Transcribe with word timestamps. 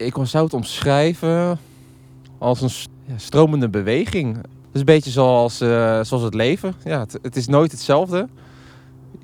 ik 0.00 0.14
zou 0.22 0.44
het 0.44 0.54
omschrijven 0.54 1.58
als 2.38 2.60
een 2.60 2.70
stromende 3.16 3.68
beweging. 3.68 4.36
Het 4.36 4.46
is 4.72 4.80
een 4.80 4.84
beetje 4.84 5.10
zoals, 5.10 5.60
eh, 5.60 6.00
zoals 6.02 6.22
het 6.22 6.34
leven. 6.34 6.74
Ja, 6.84 7.00
het, 7.00 7.18
het 7.22 7.36
is 7.36 7.46
nooit 7.46 7.70
hetzelfde. 7.70 8.28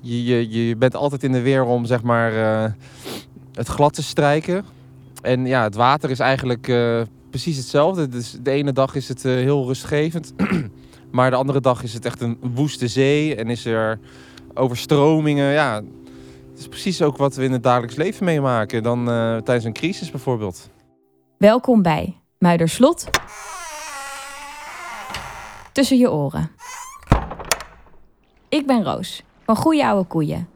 Je, 0.01 0.25
je, 0.25 0.69
je 0.69 0.77
bent 0.77 0.97
altijd 0.97 1.23
in 1.23 1.33
de 1.33 1.41
weer 1.41 1.65
om 1.65 1.85
zeg 1.85 2.03
maar, 2.03 2.37
eh, 2.37 2.73
het 3.55 3.69
glad 3.69 3.95
te 3.95 4.03
strijken. 4.03 4.65
En 5.23 5.47
ja, 5.47 5.63
het 5.63 5.75
water 5.75 6.11
is 6.11 6.19
eigenlijk 6.19 6.69
eh, 6.69 7.01
precies 7.31 7.57
hetzelfde. 7.57 8.09
Dus 8.09 8.37
de 8.43 8.51
ene 8.51 8.73
dag 8.73 8.95
is 8.95 9.09
het 9.09 9.23
heel 9.23 9.67
rustgevend. 9.67 10.33
maar 11.11 11.31
de 11.31 11.37
andere 11.37 11.61
dag 11.61 11.83
is 11.83 11.95
het 11.95 12.05
echt 12.05 12.21
een 12.21 12.39
woeste 12.55 12.89
zee. 12.89 13.35
En 13.35 13.51
is 13.51 13.65
er 13.65 13.99
overstromingen. 14.55 15.53
Ja, 15.53 15.83
het 16.57 16.65
is 16.65 16.71
precies 16.71 17.03
ook 17.03 17.17
wat 17.17 17.35
we 17.35 17.45
in 17.45 17.53
het 17.53 17.63
dagelijks 17.63 17.97
leven 17.97 18.25
meemaken. 18.25 18.83
Dan 18.83 19.11
eh, 19.11 19.37
tijdens 19.37 19.65
een 19.65 19.73
crisis 19.73 20.11
bijvoorbeeld. 20.11 20.71
Welkom 21.39 21.83
bij 21.83 22.17
Muiderslot. 22.39 23.11
Tussen 25.73 25.99
je 25.99 26.11
oren. 26.11 26.51
Ik 28.49 28.67
ben 28.67 28.85
Roos 28.85 29.23
van 29.45 29.57
Goeie 29.57 29.87
Oude 29.87 30.09
Koeien. 30.09 30.49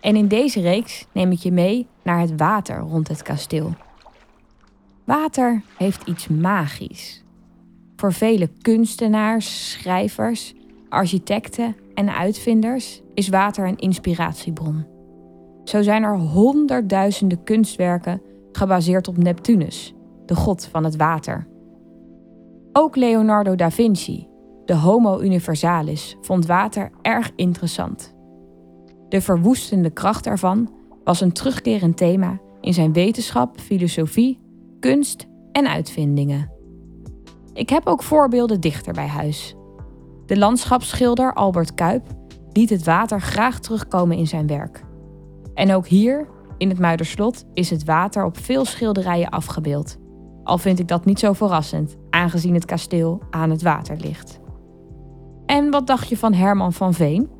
En 0.00 0.16
in 0.16 0.28
deze 0.28 0.60
reeks 0.60 1.06
neem 1.12 1.32
ik 1.32 1.38
je 1.38 1.52
mee 1.52 1.86
naar 2.02 2.20
het 2.20 2.32
water 2.36 2.78
rond 2.78 3.08
het 3.08 3.22
kasteel. 3.22 3.74
Water 5.04 5.62
heeft 5.78 6.06
iets 6.06 6.28
magisch. 6.28 7.22
Voor 7.96 8.12
vele 8.12 8.50
kunstenaars, 8.62 9.70
schrijvers, 9.70 10.54
architecten 10.88 11.76
en 11.94 12.14
uitvinders 12.14 13.00
is 13.14 13.28
water 13.28 13.66
een 13.66 13.78
inspiratiebron. 13.78 14.95
Zo 15.68 15.82
zijn 15.82 16.02
er 16.02 16.18
honderdduizenden 16.18 17.42
kunstwerken 17.42 18.22
gebaseerd 18.52 19.08
op 19.08 19.16
Neptunus, 19.16 19.94
de 20.26 20.34
god 20.34 20.66
van 20.66 20.84
het 20.84 20.96
water. 20.96 21.46
Ook 22.72 22.96
Leonardo 22.96 23.54
da 23.54 23.70
Vinci, 23.70 24.28
de 24.64 24.74
Homo 24.74 25.20
universalis, 25.20 26.16
vond 26.20 26.46
water 26.46 26.90
erg 27.02 27.32
interessant. 27.36 28.14
De 29.08 29.20
verwoestende 29.20 29.90
kracht 29.90 30.26
ervan 30.26 30.70
was 31.04 31.20
een 31.20 31.32
terugkerend 31.32 31.96
thema 31.96 32.38
in 32.60 32.74
zijn 32.74 32.92
wetenschap, 32.92 33.60
filosofie, 33.60 34.40
kunst 34.80 35.26
en 35.52 35.66
uitvindingen. 35.68 36.50
Ik 37.52 37.68
heb 37.68 37.86
ook 37.86 38.02
voorbeelden 38.02 38.60
dichter 38.60 38.92
bij 38.92 39.06
huis. 39.06 39.54
De 40.26 40.38
landschapsschilder 40.38 41.34
Albert 41.34 41.74
Kuip 41.74 42.06
liet 42.52 42.70
het 42.70 42.84
water 42.84 43.20
graag 43.20 43.60
terugkomen 43.60 44.16
in 44.16 44.26
zijn 44.26 44.46
werk. 44.46 44.85
En 45.56 45.74
ook 45.74 45.86
hier, 45.86 46.26
in 46.58 46.68
het 46.68 46.78
Muiderslot, 46.78 47.44
is 47.54 47.70
het 47.70 47.84
water 47.84 48.24
op 48.24 48.38
veel 48.38 48.64
schilderijen 48.64 49.28
afgebeeld. 49.28 49.98
Al 50.44 50.58
vind 50.58 50.78
ik 50.78 50.88
dat 50.88 51.04
niet 51.04 51.18
zo 51.18 51.32
verrassend, 51.32 51.96
aangezien 52.10 52.54
het 52.54 52.64
kasteel 52.64 53.22
aan 53.30 53.50
het 53.50 53.62
water 53.62 53.96
ligt. 53.96 54.40
En 55.46 55.70
wat 55.70 55.86
dacht 55.86 56.08
je 56.08 56.16
van 56.16 56.32
Herman 56.32 56.72
van 56.72 56.94
Veen? 56.94 57.30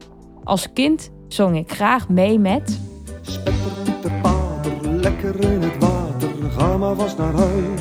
Als 0.44 0.72
kind 0.72 1.10
zong 1.28 1.56
ik 1.56 1.72
graag 1.72 2.08
mee 2.08 2.38
met. 2.38 2.80
Spetter 3.20 3.72
Pieter 3.84 4.12
Pater, 4.22 4.88
lekker 4.88 5.40
in 5.40 5.62
het 5.62 5.78
water, 5.78 6.50
ga 6.50 6.76
maar 6.76 6.94
vast 6.94 7.18
naar 7.18 7.34
huis. 7.34 7.80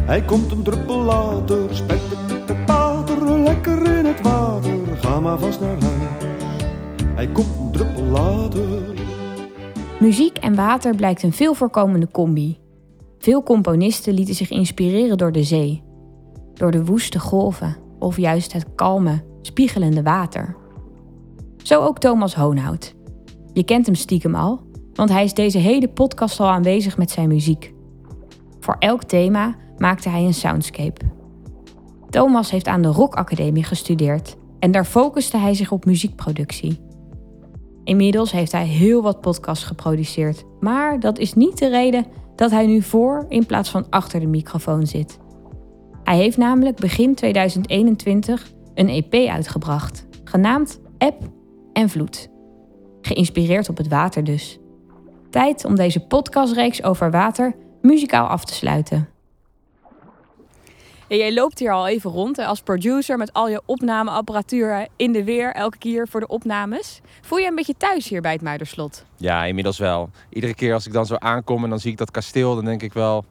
Hij 0.00 0.22
komt 0.22 0.52
een 0.52 0.62
druppel 0.62 1.00
later, 1.00 1.74
Spetter 1.74 2.18
Pieter 2.26 2.56
Pater, 2.56 3.38
lekker 3.38 3.98
in 3.98 4.04
het 4.04 4.20
water, 4.20 4.78
ga 4.96 5.20
maar 5.20 5.38
vast 5.38 5.60
naar 5.60 5.82
huis. 5.82 6.32
Hij 7.14 7.26
komt 7.26 7.58
een 7.58 7.70
druppel 7.72 8.04
later. 8.04 9.03
Muziek 10.04 10.38
en 10.38 10.54
water 10.54 10.94
blijkt 10.94 11.22
een 11.22 11.32
veel 11.32 11.54
voorkomende 11.54 12.08
combi. 12.10 12.58
Veel 13.18 13.42
componisten 13.42 14.14
lieten 14.14 14.34
zich 14.34 14.50
inspireren 14.50 15.18
door 15.18 15.32
de 15.32 15.42
zee, 15.42 15.82
door 16.54 16.70
de 16.70 16.84
woeste 16.84 17.18
golven 17.18 17.76
of 17.98 18.16
juist 18.16 18.52
het 18.52 18.74
kalme, 18.74 19.24
spiegelende 19.42 20.02
water. 20.02 20.56
Zo 21.62 21.80
ook 21.80 21.98
Thomas 21.98 22.34
Hoonhout. 22.34 22.94
Je 23.52 23.64
kent 23.64 23.86
hem 23.86 23.94
stiekem 23.94 24.34
al, 24.34 24.60
want 24.92 25.10
hij 25.10 25.24
is 25.24 25.34
deze 25.34 25.58
hele 25.58 25.88
podcast 25.88 26.40
al 26.40 26.48
aanwezig 26.48 26.96
met 26.96 27.10
zijn 27.10 27.28
muziek. 27.28 27.74
Voor 28.60 28.76
elk 28.78 29.02
thema 29.02 29.56
maakte 29.78 30.08
hij 30.08 30.24
een 30.24 30.34
soundscape. 30.34 31.00
Thomas 32.10 32.50
heeft 32.50 32.66
aan 32.66 32.82
de 32.82 32.88
Rock 32.88 33.14
Academie 33.14 33.64
gestudeerd 33.64 34.36
en 34.58 34.70
daar 34.70 34.86
focuste 34.86 35.36
hij 35.36 35.54
zich 35.54 35.72
op 35.72 35.84
muziekproductie. 35.84 36.83
Inmiddels 37.84 38.32
heeft 38.32 38.52
hij 38.52 38.66
heel 38.66 39.02
wat 39.02 39.20
podcasts 39.20 39.64
geproduceerd, 39.64 40.44
maar 40.60 41.00
dat 41.00 41.18
is 41.18 41.34
niet 41.34 41.58
de 41.58 41.68
reden 41.68 42.06
dat 42.36 42.50
hij 42.50 42.66
nu 42.66 42.82
voor 42.82 43.26
in 43.28 43.46
plaats 43.46 43.70
van 43.70 43.86
achter 43.90 44.20
de 44.20 44.26
microfoon 44.26 44.86
zit. 44.86 45.18
Hij 46.04 46.16
heeft 46.16 46.36
namelijk 46.36 46.76
begin 46.76 47.14
2021 47.14 48.52
een 48.74 48.88
EP 48.88 49.28
uitgebracht, 49.28 50.06
genaamd 50.24 50.80
App 50.98 51.22
en 51.72 51.88
Vloed. 51.88 52.28
Geïnspireerd 53.00 53.68
op 53.68 53.76
het 53.76 53.88
water 53.88 54.24
dus. 54.24 54.58
Tijd 55.30 55.64
om 55.64 55.74
deze 55.74 56.06
podcastreeks 56.06 56.82
over 56.82 57.10
water 57.10 57.56
muzikaal 57.80 58.26
af 58.26 58.44
te 58.44 58.54
sluiten. 58.54 59.13
Jij 61.08 61.34
loopt 61.34 61.58
hier 61.58 61.72
al 61.72 61.88
even 61.88 62.10
rond 62.10 62.36
hè, 62.36 62.44
als 62.44 62.60
producer 62.60 63.16
met 63.16 63.32
al 63.32 63.48
je 63.48 63.62
opnameapparatuur 63.64 64.86
in 64.96 65.12
de 65.12 65.24
weer 65.24 65.52
elke 65.52 65.78
keer 65.78 66.08
voor 66.08 66.20
de 66.20 66.26
opnames. 66.26 67.00
Voel 67.20 67.38
je 67.38 67.46
een 67.46 67.54
beetje 67.54 67.74
thuis 67.76 68.08
hier 68.08 68.20
bij 68.20 68.32
het 68.32 68.42
Muiderslot? 68.42 69.04
Ja, 69.16 69.44
inmiddels 69.44 69.78
wel. 69.78 70.10
Iedere 70.30 70.54
keer 70.54 70.74
als 70.74 70.86
ik 70.86 70.92
dan 70.92 71.06
zo 71.06 71.14
aankom 71.18 71.64
en 71.64 71.70
dan 71.70 71.80
zie 71.80 71.90
ik 71.90 71.98
dat 71.98 72.10
kasteel, 72.10 72.54
dan 72.54 72.64
denk 72.64 72.82
ik 72.82 72.92
wel... 72.92 73.24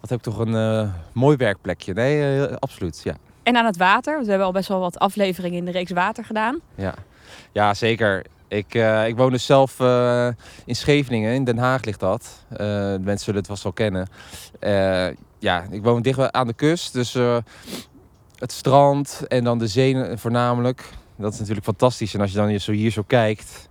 Wat 0.00 0.10
heb 0.10 0.18
ik 0.18 0.24
toch 0.24 0.38
een 0.38 0.54
eh, 0.54 0.94
mooi 1.12 1.36
werkplekje. 1.36 1.94
Nee, 1.94 2.46
eh, 2.46 2.56
absoluut, 2.56 3.00
ja. 3.04 3.14
En 3.42 3.56
aan 3.56 3.64
het 3.64 3.76
water, 3.76 4.20
we 4.20 4.28
hebben 4.28 4.46
al 4.46 4.52
best 4.52 4.68
wel 4.68 4.80
wat 4.80 4.98
afleveringen 4.98 5.58
in 5.58 5.64
de 5.64 5.70
reeks 5.70 5.90
water 5.90 6.24
gedaan. 6.24 6.60
Ja, 6.74 6.94
ja 7.52 7.74
zeker. 7.74 8.24
Ik, 8.52 8.74
eh, 8.74 9.06
ik 9.06 9.16
woon 9.16 9.30
dus 9.30 9.46
zelf 9.46 9.80
eh, 9.80 10.28
in 10.64 10.76
Scheveningen, 10.76 11.34
in 11.34 11.44
Den 11.44 11.58
Haag 11.58 11.84
ligt 11.84 12.00
dat. 12.00 12.44
Eh, 12.48 12.66
mensen 13.00 13.18
zullen 13.18 13.40
het 13.40 13.46
vast 13.46 13.62
wel 13.62 13.72
kennen. 13.72 14.08
Ja, 15.38 15.64
ik 15.70 15.82
woon 15.82 16.02
dicht 16.02 16.32
aan 16.32 16.46
de 16.46 16.52
kust, 16.52 16.92
dus 16.92 17.12
het 18.38 18.52
strand 18.52 19.24
en 19.28 19.44
dan 19.44 19.58
de 19.58 19.66
zee 19.66 20.16
voornamelijk. 20.16 20.90
Dat 21.16 21.32
is 21.32 21.38
natuurlijk 21.38 21.66
fantastisch. 21.66 22.14
En 22.14 22.20
als 22.20 22.30
je 22.30 22.36
dan 22.36 22.48
hier 22.48 22.58
zo, 22.58 22.72
hier 22.72 22.90
zo 22.90 23.02
kijkt, 23.06 23.68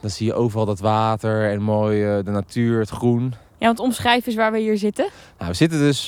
dan 0.00 0.10
zie 0.10 0.26
je 0.26 0.34
overal 0.34 0.66
dat 0.66 0.80
water 0.80 1.50
en 1.50 1.62
mooi 1.62 2.22
de 2.22 2.30
natuur, 2.30 2.80
het 2.80 2.90
groen. 2.90 3.34
Ja, 3.58 3.66
want 3.66 3.78
omschrijf 3.78 4.26
eens 4.26 4.36
waar 4.36 4.52
we 4.52 4.58
hier 4.58 4.78
zitten. 4.78 5.08
Nou, 5.38 5.50
we 5.50 5.56
zitten 5.56 5.78
dus 5.78 6.04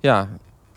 ja, 0.00 0.28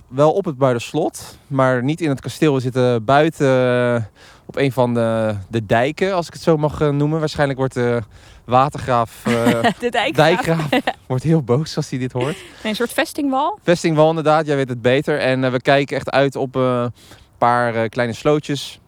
wel 0.07 0.31
op 0.31 0.45
het 0.45 0.57
Buiderslot, 0.57 1.37
maar 1.47 1.83
niet 1.83 2.01
in 2.01 2.09
het 2.09 2.21
kasteel. 2.21 2.53
We 2.53 2.59
zitten 2.59 3.05
buiten 3.05 4.09
op 4.45 4.55
een 4.55 4.71
van 4.71 4.93
de, 4.93 5.35
de 5.49 5.65
dijken, 5.65 6.13
als 6.13 6.27
ik 6.27 6.33
het 6.33 6.41
zo 6.41 6.57
mag 6.57 6.81
eh, 6.81 6.89
noemen. 6.89 7.19
Waarschijnlijk 7.19 7.59
wordt 7.59 7.73
de 7.73 8.01
watergraaf, 8.45 9.21
eh 9.25 9.33
de 9.79 9.89
dijkgraaf. 9.89 10.13
dijkgraaf, 10.15 10.69
wordt 11.07 11.23
heel 11.23 11.41
boos 11.43 11.75
als 11.75 11.89
hij 11.89 11.99
dit 11.99 12.11
hoort. 12.11 12.35
Nee, 12.35 12.43
een 12.63 12.75
soort 12.75 12.93
vestingwal. 12.93 13.59
Vestingwal 13.63 14.09
inderdaad, 14.09 14.45
jij 14.45 14.55
weet 14.55 14.69
het 14.69 14.81
beter. 14.81 15.19
En 15.19 15.43
eh, 15.43 15.51
we 15.51 15.61
kijken 15.61 15.95
echt 15.95 16.09
uit 16.11 16.35
op 16.35 16.55
eh, 16.55 16.81
een 16.81 16.91
paar 17.37 17.75
eh, 17.75 17.89
kleine 17.89 18.13
slootjes. 18.13 18.79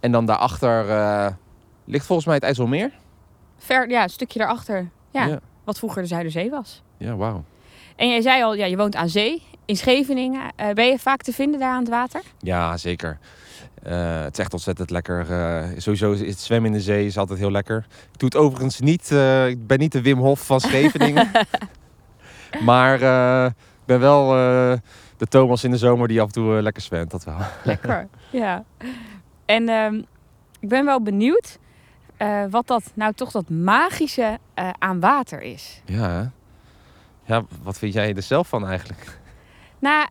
En 0.00 0.12
dan 0.12 0.26
daarachter 0.26 0.88
eh, 0.90 1.26
ligt 1.84 2.06
volgens 2.06 2.26
mij 2.26 2.36
het 2.36 2.44
IJsselmeer. 2.44 2.90
Ver, 3.58 3.88
ja, 3.90 4.02
een 4.02 4.08
stukje 4.08 4.38
daarachter. 4.38 4.88
Ja, 5.10 5.38
wat 5.64 5.78
vroeger 5.78 6.02
de 6.02 6.08
Zuiderzee 6.08 6.50
was. 6.50 6.82
ja 6.98 7.16
wauw. 7.16 7.44
En 7.96 8.08
jij 8.08 8.20
zei 8.20 8.42
al, 8.42 8.54
ja, 8.54 8.66
je 8.66 8.76
woont 8.76 8.96
aan 8.96 9.08
zee 9.08 9.42
in 9.64 9.76
Scheveningen. 9.76 10.40
Eh, 10.56 10.70
ben 10.70 10.86
je 10.86 10.98
vaak 10.98 11.22
te 11.22 11.32
vinden 11.32 11.60
daar 11.60 11.72
aan 11.72 11.80
het 11.80 11.88
water? 11.88 12.20
Ja, 12.38 12.76
zeker. 12.76 13.18
Eh, 13.88 14.20
het 14.20 14.32
is 14.32 14.38
echt 14.38 14.52
ontzettend 14.52 14.90
lekker. 14.90 15.30
Eh, 15.30 15.68
sowieso 15.76 16.12
is 16.12 16.20
het 16.20 16.40
zwemmen 16.40 16.70
in 16.70 16.76
de 16.76 16.82
zee 16.82 17.06
is 17.06 17.18
altijd 17.18 17.38
heel 17.38 17.50
lekker. 17.50 17.86
Ik 18.12 18.18
doe 18.18 18.28
het 18.28 18.36
overigens 18.38 18.80
niet. 18.80 19.10
eh, 19.10 19.48
ik 19.48 19.66
ben 19.66 19.78
niet 19.78 19.92
de 19.92 20.02
Wim 20.02 20.18
Hof 20.18 20.46
van 20.46 20.60
Scheveningen. 20.60 21.30
maar 22.68 22.94
ik 22.94 23.54
ben 23.84 24.00
wel 24.00 24.28
de 25.16 25.26
Thomas 25.28 25.64
in 25.64 25.70
de 25.70 25.76
zomer 25.76 26.08
die 26.08 26.20
af 26.20 26.26
en 26.26 26.32
toe 26.32 26.62
lekker 26.62 26.82
zwemt. 26.82 27.10
Dat 27.10 27.24
wel. 27.24 27.36
Lekker. 27.64 28.08
ja. 28.30 28.64
En 29.44 29.68
ehm, 29.68 29.94
ik 30.60 30.68
ben 30.68 30.84
wel 30.84 31.02
benieuwd 31.02 31.58
wat 32.50 32.66
dat 32.66 32.90
nou 32.94 33.12
toch 33.12 33.30
dat 33.30 33.48
magische 33.50 34.38
aan 34.78 35.00
water 35.00 35.42
is. 35.42 35.82
Ja, 35.84 36.32
ja, 37.24 37.44
wat 37.62 37.78
vind 37.78 37.92
jij 37.92 38.14
er 38.14 38.22
zelf 38.22 38.48
van 38.48 38.66
eigenlijk? 38.66 39.18
Nou, 39.78 40.08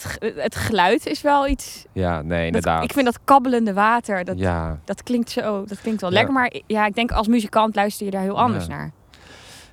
het, 0.00 0.18
het 0.36 0.56
geluid 0.56 1.06
is 1.06 1.22
wel 1.22 1.48
iets. 1.48 1.84
Ja, 1.92 2.22
nee, 2.22 2.36
dat- 2.38 2.46
inderdaad. 2.46 2.84
ik 2.84 2.92
vind 2.92 3.04
dat 3.04 3.18
kabbelende 3.24 3.72
water, 3.72 4.24
dat, 4.24 4.38
Ja, 4.38 4.78
dat 4.84 5.02
klinkt 5.02 5.30
zo, 5.30 5.64
dat 5.66 5.80
klinkt 5.80 6.00
wel 6.00 6.10
Ja. 6.10 6.16
lekker. 6.16 6.34
Maar 6.34 6.52
ja, 6.66 6.86
ik 6.86 6.94
denk 6.94 7.10
als 7.10 7.26
muzikant 7.28 7.74
luister 7.74 8.04
je 8.06 8.12
daar 8.12 8.22
heel 8.22 8.40
anders 8.40 8.66
Ja. 8.66 8.70
naar. 8.76 8.90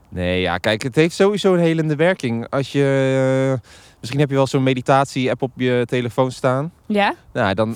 nee, 0.10 0.42
ja, 0.42 0.58
kijk, 0.58 0.82
het 0.84 0.96
heeft 0.96 1.16
sowieso 1.16 1.54
een 1.54 1.60
helende 1.60 1.96
werking. 1.96 2.50
Als 2.50 2.72
je, 2.72 3.60
eh, 3.62 3.70
misschien 4.00 4.20
heb 4.20 4.30
je 4.30 4.36
wel 4.36 4.48
zo'n 4.48 4.64
meditatie-app 4.64 5.42
op 5.42 5.52
je 5.56 5.84
telefoon 5.86 6.32
staan. 6.32 6.72
Ja? 6.86 7.14
Nou, 7.34 7.54
dan 7.54 7.76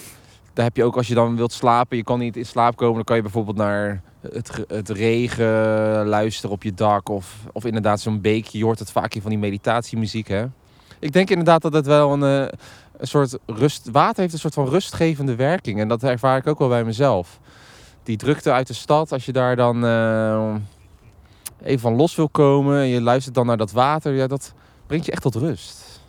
daar 0.54 0.66
heb 0.66 0.76
je 0.76 0.84
ook 0.84 0.96
als 0.98 1.08
je 1.08 1.14
dan 1.14 1.36
wilt 1.36 1.52
slapen, 1.54 1.98
je 1.98 2.04
kan 2.04 2.20
niet 2.20 2.38
in 2.38 2.46
slaap 2.46 2.76
komen, 2.76 2.96
dan 2.96 3.04
kan 3.04 3.16
je 3.16 3.22
bijvoorbeeld 3.22 3.58
naar 3.58 4.02
het, 4.32 4.64
het 4.68 4.90
regen 4.90 6.06
luisteren 6.08 6.52
op 6.52 6.64
je 6.64 6.74
dak. 6.74 7.10
Of, 7.10 7.36
of 7.52 7.66
inderdaad 7.66 8.00
zo'n 8.00 8.22
beekje. 8.22 8.58
Je 8.58 8.64
hoort 8.64 8.80
het 8.80 8.92
vaak 8.92 9.14
in 9.16 9.22
van 9.22 9.30
die 9.30 9.40
meditatiemuziek. 9.40 10.28
Hè? 10.28 10.46
Ik 11.04 11.12
denk 11.12 11.30
inderdaad 11.30 11.62
dat 11.62 11.74
het 11.74 11.86
wel 11.86 12.14
een, 12.14 12.24
eh, 12.24 12.60
een 12.98 13.08
soort 13.08 13.38
rust... 13.46 13.90
Water 13.92 14.22
heeft 14.22 14.34
een 14.34 14.40
soort 14.40 14.54
van 14.54 14.68
rustgevende 14.68 15.36
werking. 15.36 15.80
En 15.80 15.88
dat 15.88 16.04
ervaar 16.04 16.38
ik 16.38 16.48
ook 16.48 16.60
wel 16.60 16.68
bij 16.68 16.84
mezelf. 16.84 17.40
Die 18.04 18.18
drukte 18.18 18.52
uit 18.52 18.68
de 18.68 18.74
stad, 18.74 19.12
als 19.12 19.26
je 19.26 19.32
daar 19.32 19.56
dan 19.56 19.86
eh, 19.86 20.56
even 21.64 21.80
van 21.80 21.96
los 21.96 22.16
wil 22.16 22.30
komen... 22.30 22.80
en 22.80 22.88
je 22.88 23.02
luistert 23.02 23.36
dan 23.36 23.46
naar 23.46 23.58
dat 23.58 23.72
water, 23.72 24.14
ja, 24.14 24.28
dat 24.28 24.54
brengt 24.88 25.06
je 25.06 25.12
echt 25.12 25.22
tot 25.22 25.36
rust. 25.36 26.02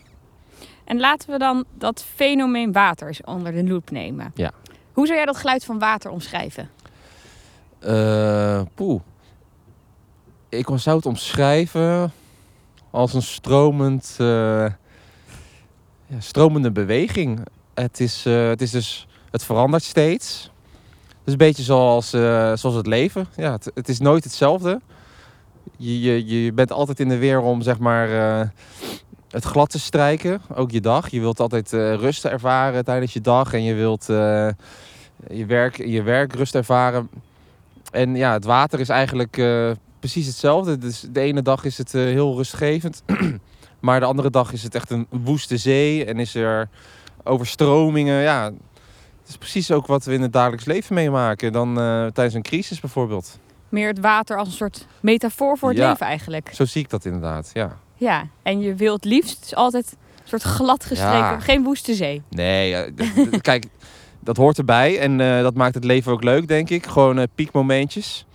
En 0.84 1.00
laten 1.00 1.30
we 1.30 1.38
dan 1.38 1.64
dat 1.78 2.04
fenomeen 2.14 2.72
water 2.72 3.06
eens 3.06 3.22
onder 3.24 3.52
de 3.52 3.64
loep 3.64 3.90
nemen. 3.90 4.32
Ja. 4.34 4.50
Hoe 4.92 5.06
zou 5.06 5.18
jij 5.18 5.26
dat 5.26 5.36
geluid 5.36 5.64
van 5.64 5.78
water 5.78 6.10
omschrijven? 6.10 6.70
Eh 7.78 8.60
poeh. 8.74 9.00
Ik 10.48 10.68
zou 10.74 10.96
het 10.96 11.06
omschrijven 11.06 12.12
als 12.90 13.14
een 13.14 13.22
stromend, 13.22 14.16
ja, 16.06 16.20
stromende 16.20 16.70
beweging. 16.70 17.40
Het 17.74 18.00
is, 18.00 18.26
eh, 18.26 18.48
het 18.48 18.62
is 18.62 18.70
dus, 18.70 19.06
het 19.30 19.44
verandert 19.44 19.82
steeds. 19.82 20.50
Het 21.08 21.24
is 21.24 21.32
een 21.32 21.38
beetje 21.38 21.62
zoals, 21.62 22.12
eh, 22.12 22.52
zoals 22.54 22.76
het 22.76 22.86
leven. 22.86 23.26
Ja, 23.36 23.52
het, 23.52 23.70
het 23.74 23.88
is 23.88 23.98
nooit 23.98 24.24
hetzelfde. 24.24 24.80
Je, 25.76 26.00
je, 26.00 26.44
je 26.44 26.52
bent 26.52 26.72
altijd 26.72 27.00
in 27.00 27.08
de 27.08 27.18
weer 27.18 27.40
om 27.40 27.62
zeg 27.62 27.78
maar 27.78 28.10
eh, 28.10 28.48
het 29.30 29.44
glad 29.44 29.70
te 29.70 29.78
strijken. 29.78 30.40
Ook 30.54 30.70
je 30.70 30.80
dag. 30.80 31.08
Je 31.08 31.20
wilt 31.20 31.40
altijd 31.40 31.70
rust 31.72 32.24
ervaren 32.24 32.84
tijdens 32.84 33.12
je 33.12 33.20
dag. 33.20 33.52
En 33.52 33.62
je 33.62 33.74
wilt 33.74 34.06
je, 34.06 35.46
werk, 35.46 35.76
je 35.76 36.02
werk 36.02 36.34
rust 36.34 36.54
ervaren. 36.54 37.08
En 37.90 38.16
ja, 38.16 38.32
het 38.32 38.44
water 38.44 38.80
is 38.80 38.88
eigenlijk 38.88 39.42
precies 39.98 40.26
hetzelfde. 40.26 40.78
Dus 40.78 41.04
de 41.10 41.20
ene 41.20 41.42
dag 41.42 41.64
is 41.64 41.78
het 41.78 41.92
heel 41.92 42.36
rustgevend. 42.36 43.02
maar 43.84 44.00
de 44.00 44.06
andere 44.06 44.30
dag 44.30 44.52
is 44.52 44.62
het 44.62 44.74
echt 44.74 44.90
een 44.90 45.06
woeste 45.10 45.56
zee. 45.56 46.04
En 46.04 46.18
is 46.18 46.34
er 46.34 46.68
overstromingen. 47.24 48.22
Ja, 48.22 48.44
het 49.20 49.28
is 49.28 49.36
precies 49.36 49.70
ook 49.70 49.86
wat 49.86 50.04
we 50.04 50.12
in 50.14 50.22
het 50.22 50.32
dagelijks 50.32 50.64
leven 50.64 50.94
meemaken. 50.94 51.52
Dan 51.52 51.78
eh, 51.78 52.06
tijdens 52.06 52.34
een 52.34 52.42
crisis 52.42 52.80
bijvoorbeeld. 52.80 53.38
Meer 53.68 53.88
het 53.88 54.00
water 54.00 54.36
als 54.38 54.48
een 54.48 54.54
soort 54.54 54.86
metafoor 55.00 55.58
voor 55.58 55.68
het 55.68 55.78
Ja. 55.78 55.90
leven 55.90 56.06
eigenlijk. 56.06 56.50
Zo 56.54 56.64
zie 56.64 56.82
ik 56.82 56.90
dat 56.90 57.04
inderdaad, 57.04 57.50
ja. 57.52 57.76
Ja, 57.96 58.26
en 58.42 58.60
je 58.60 58.74
wilt 58.74 59.04
liefst 59.04 59.54
altijd 59.54 59.92
een 60.22 60.28
soort 60.28 60.42
glad 60.42 60.84
gestreken, 60.84 61.16
Ja. 61.18 61.40
geen 61.40 61.62
woeste 61.64 61.94
zee. 61.94 62.22
Nee, 62.30 62.74
eh, 62.74 63.40
kijk, 63.40 63.64
dat 64.20 64.36
hoort 64.36 64.58
erbij. 64.58 64.98
En 64.98 65.20
eh, 65.20 65.42
dat 65.42 65.54
maakt 65.54 65.74
het 65.74 65.84
leven 65.84 66.12
ook 66.12 66.22
leuk, 66.24 66.48
denk 66.48 66.70
ik. 66.70 66.86
Gewoon 66.86 67.26
piekmomentjes. 67.34 68.26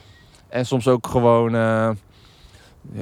En 0.49 0.65
soms 0.65 0.87
ook 0.87 1.07
gewoon... 1.07 1.55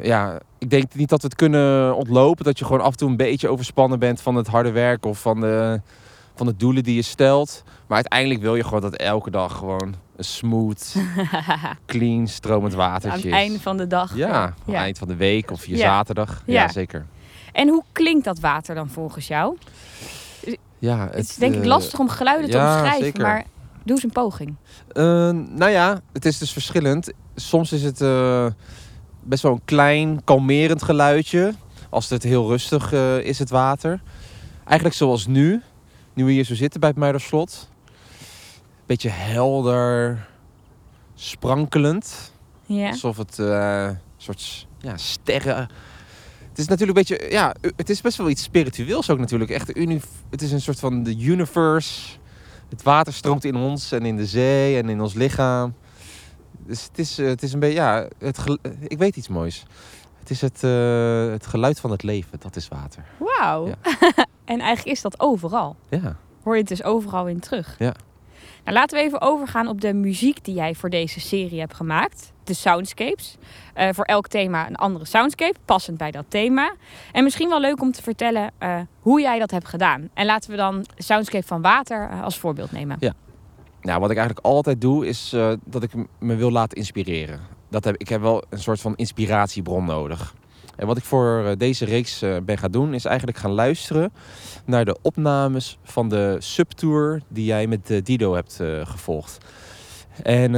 ja, 0.01 0.39
ik 0.57 0.69
denk 0.69 0.93
niet 0.95 1.09
dat 1.09 1.21
we 1.21 1.27
het 1.27 1.35
kunnen 1.35 1.95
ontlopen. 1.95 2.45
Dat 2.45 2.59
je 2.59 2.65
gewoon 2.65 2.81
af 2.81 2.91
en 2.91 2.97
toe 2.97 3.09
een 3.09 3.17
beetje 3.17 3.47
overspannen 3.49 3.99
bent 3.99 4.21
van 4.21 4.35
het 4.35 4.47
harde 4.47 4.71
werk 4.71 5.05
of 5.05 5.21
van 5.21 5.39
de, 5.39 5.81
van 6.35 6.45
de 6.45 6.55
doelen 6.55 6.83
die 6.83 6.95
je 6.95 7.01
stelt. 7.01 7.63
Maar 7.87 7.95
uiteindelijk 7.95 8.41
wil 8.41 8.55
je 8.55 8.63
gewoon 8.63 8.81
dat 8.81 8.95
elke 8.95 9.29
dag 9.31 9.55
gewoon 9.57 9.95
een 10.15 10.23
smooth, 10.23 10.95
clean, 11.85 12.27
stromend 12.27 12.73
Aan 12.73 12.79
watertje 12.79 13.17
het 13.17 13.25
is. 13.27 13.31
einde 13.33 13.59
van 13.59 13.77
de 13.77 13.87
dag. 13.87 14.15
Ja, 14.15 14.29
aan 14.43 14.53
het 14.65 14.75
eind 14.75 14.97
van 14.97 15.07
de 15.07 15.15
week 15.15 15.51
of 15.51 15.65
je 15.65 15.71
Ja. 15.77 15.83
zaterdag. 15.83 16.43
Ja, 16.45 16.61
Ja. 16.61 16.67
zeker. 16.69 17.05
En 17.53 17.67
hoe 17.69 17.83
klinkt 17.91 18.25
dat 18.25 18.39
water 18.39 18.75
dan 18.75 18.89
volgens 18.89 19.27
jou? 19.27 19.57
Ja, 20.79 21.07
Het 21.11 21.29
is 21.29 21.35
denk 21.35 21.55
ik 21.55 21.61
eh, 21.61 21.67
lastig 21.67 21.99
om 21.99 22.09
geluiden 22.09 22.49
te 22.49 22.57
omschrijven, 22.57 23.03
zeker. 23.03 23.21
maar 23.21 23.43
doe 23.83 23.95
eens 23.95 24.03
een 24.03 24.09
poging. 24.11 24.55
Eh, 24.87 25.03
nou 25.49 25.69
ja, 25.69 26.01
het 26.13 26.25
is 26.25 26.37
dus 26.37 26.51
verschillend. 26.53 27.11
Soms 27.35 27.71
is 27.71 27.83
het 27.83 28.01
eh, 28.01 28.45
best 29.27 29.43
wel 29.43 29.51
een 29.51 29.61
klein, 29.65 30.23
kalmerend 30.23 30.83
geluidje. 30.83 31.53
Als 31.89 32.09
het 32.09 32.23
heel 32.23 32.47
rustig 32.47 32.93
eh, 32.93 33.17
is, 33.17 33.39
het 33.39 33.49
water. 33.49 34.01
Eigenlijk 34.65 34.95
zoals 34.95 35.27
nu. 35.27 35.61
Nu 36.13 36.25
we 36.25 36.31
hier 36.31 36.43
zo 36.43 36.55
zitten 36.55 36.79
bij 36.79 36.89
het 36.89 36.97
Muiderslot. 36.97 37.69
Beetje 38.85 39.09
helder, 39.09 40.27
sprankelend. 41.15 42.31
Ja. 42.65 42.89
Alsof 42.89 43.17
het 43.17 43.37
een 43.37 43.97
soort 44.17 44.67
ja, 44.79 44.97
sterren... 44.97 45.69
Het 46.49 46.65
is 46.65 46.71
natuurlijk 46.71 47.09
een 47.09 47.17
beetje... 47.17 47.31
Ja, 47.35 47.55
het 47.75 47.89
is 47.89 48.01
best 48.01 48.17
wel 48.17 48.29
iets 48.29 48.43
spiritueels 48.43 49.09
ook 49.09 49.19
natuurlijk. 49.19 49.51
Echt, 49.51 49.67
het 50.29 50.41
is 50.41 50.51
een 50.51 50.61
soort 50.61 50.79
van 50.79 51.03
de 51.03 51.17
universe. 51.17 52.17
Het 52.69 52.83
water 52.83 53.13
stroomt 53.13 53.45
in 53.45 53.55
ons 53.55 53.91
en 53.91 54.05
in 54.05 54.15
de 54.15 54.25
zee 54.25 54.77
en 54.77 54.89
in 54.89 55.01
ons 55.01 55.13
lichaam. 55.13 55.73
Dus 56.67 56.83
het 56.83 56.99
is, 56.99 57.17
eh, 57.17 57.27
het 57.27 57.43
is 57.43 57.53
een 57.53 57.59
beetje... 57.59 57.75
Ja, 57.75 58.07
het 58.17 58.37
eh, 58.37 58.71
ik 58.81 58.97
weet 58.97 59.15
iets 59.15 59.27
moois. 59.27 59.65
Het 60.19 60.29
is 60.29 60.41
het, 60.41 60.63
eh, 60.63 61.29
het 61.29 61.47
geluid 61.47 61.79
van 61.79 61.91
het 61.91 62.03
leven. 62.03 62.39
Dat 62.39 62.55
is 62.55 62.67
water. 62.67 63.03
Wauw. 63.17 63.67
Ja. 63.67 63.75
en 64.45 64.59
eigenlijk 64.59 64.97
is 64.97 65.01
dat 65.01 65.19
overal. 65.19 65.75
Ja. 65.89 66.15
Hoor 66.43 66.53
je 66.53 66.59
het 66.59 66.69
dus 66.69 66.83
overal 66.83 67.27
in 67.27 67.39
terug. 67.39 67.75
Ja. 67.79 67.93
Nou, 68.63 68.77
laten 68.79 68.97
we 68.97 69.03
even 69.03 69.21
overgaan 69.21 69.67
op 69.67 69.81
de 69.81 69.93
muziek 69.93 70.43
die 70.43 70.55
jij 70.55 70.75
voor 70.75 70.89
deze 70.89 71.19
serie 71.19 71.59
hebt 71.59 71.73
gemaakt. 71.73 72.31
De 72.43 72.53
soundscapes. 72.53 73.37
Voor 73.91 74.05
elk 74.05 74.27
thema 74.27 74.67
een 74.67 74.75
andere 74.75 75.05
soundscape, 75.05 75.55
passend 75.65 75.97
bij 75.97 76.11
dat 76.11 76.25
thema. 76.27 76.73
En 77.11 77.23
misschien 77.23 77.49
wel 77.49 77.59
leuk 77.59 77.81
om 77.81 77.91
te 77.91 78.03
vertellen 78.03 78.51
hoe 78.99 79.21
jij 79.21 79.39
dat 79.39 79.51
hebt 79.51 79.67
gedaan. 79.67 80.09
En 80.13 80.25
laten 80.25 80.51
we 80.51 80.57
dan 80.57 80.85
soundscape 80.97 81.47
van 81.47 81.61
water 81.61 82.21
als 82.21 82.37
voorbeeld 82.37 82.71
nemen. 82.71 82.97
Nou, 83.81 83.99
wat 83.99 84.11
ik 84.11 84.17
eigenlijk 84.17 84.45
altijd 84.47 84.81
doe, 84.81 85.07
is 85.07 85.33
eh, 85.33 85.51
dat 85.65 85.83
ik 85.83 85.91
me 86.19 86.35
wil 86.35 86.51
laten 86.51 86.77
inspireren. 86.77 87.39
Dat 87.69 87.83
heb, 87.83 87.95
ik 87.97 88.09
heb 88.09 88.21
wel 88.21 88.43
een 88.49 88.59
soort 88.59 88.81
van 88.81 88.95
inspiratiebron 88.95 89.85
nodig. 89.85 90.35
En 90.75 90.87
wat 90.87 90.97
ik 90.97 91.03
voor 91.03 91.43
eh, 91.45 91.51
deze 91.57 91.85
reeks 91.85 92.21
eh, 92.21 92.35
ben 92.45 92.57
gaan 92.57 92.71
doen, 92.71 92.93
is 92.93 93.05
eigenlijk 93.05 93.37
gaan 93.37 93.51
luisteren 93.51 94.11
naar 94.65 94.85
de 94.85 94.97
opnames 95.01 95.77
van 95.83 96.09
de 96.09 96.35
subtour 96.39 97.21
die 97.27 97.45
jij 97.45 97.67
met 97.67 98.01
Dido 98.03 98.33
hebt 98.33 98.59
gevolgd. 98.83 99.37
En 100.23 100.55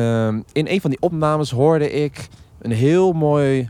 in 0.52 0.68
een 0.68 0.82
van 0.82 0.90
die 0.90 1.02
opnames 1.02 1.52
hoorde 1.52 1.92
ik 1.92 2.28
een 2.62 2.72
heel 2.72 3.12
mooi 3.12 3.70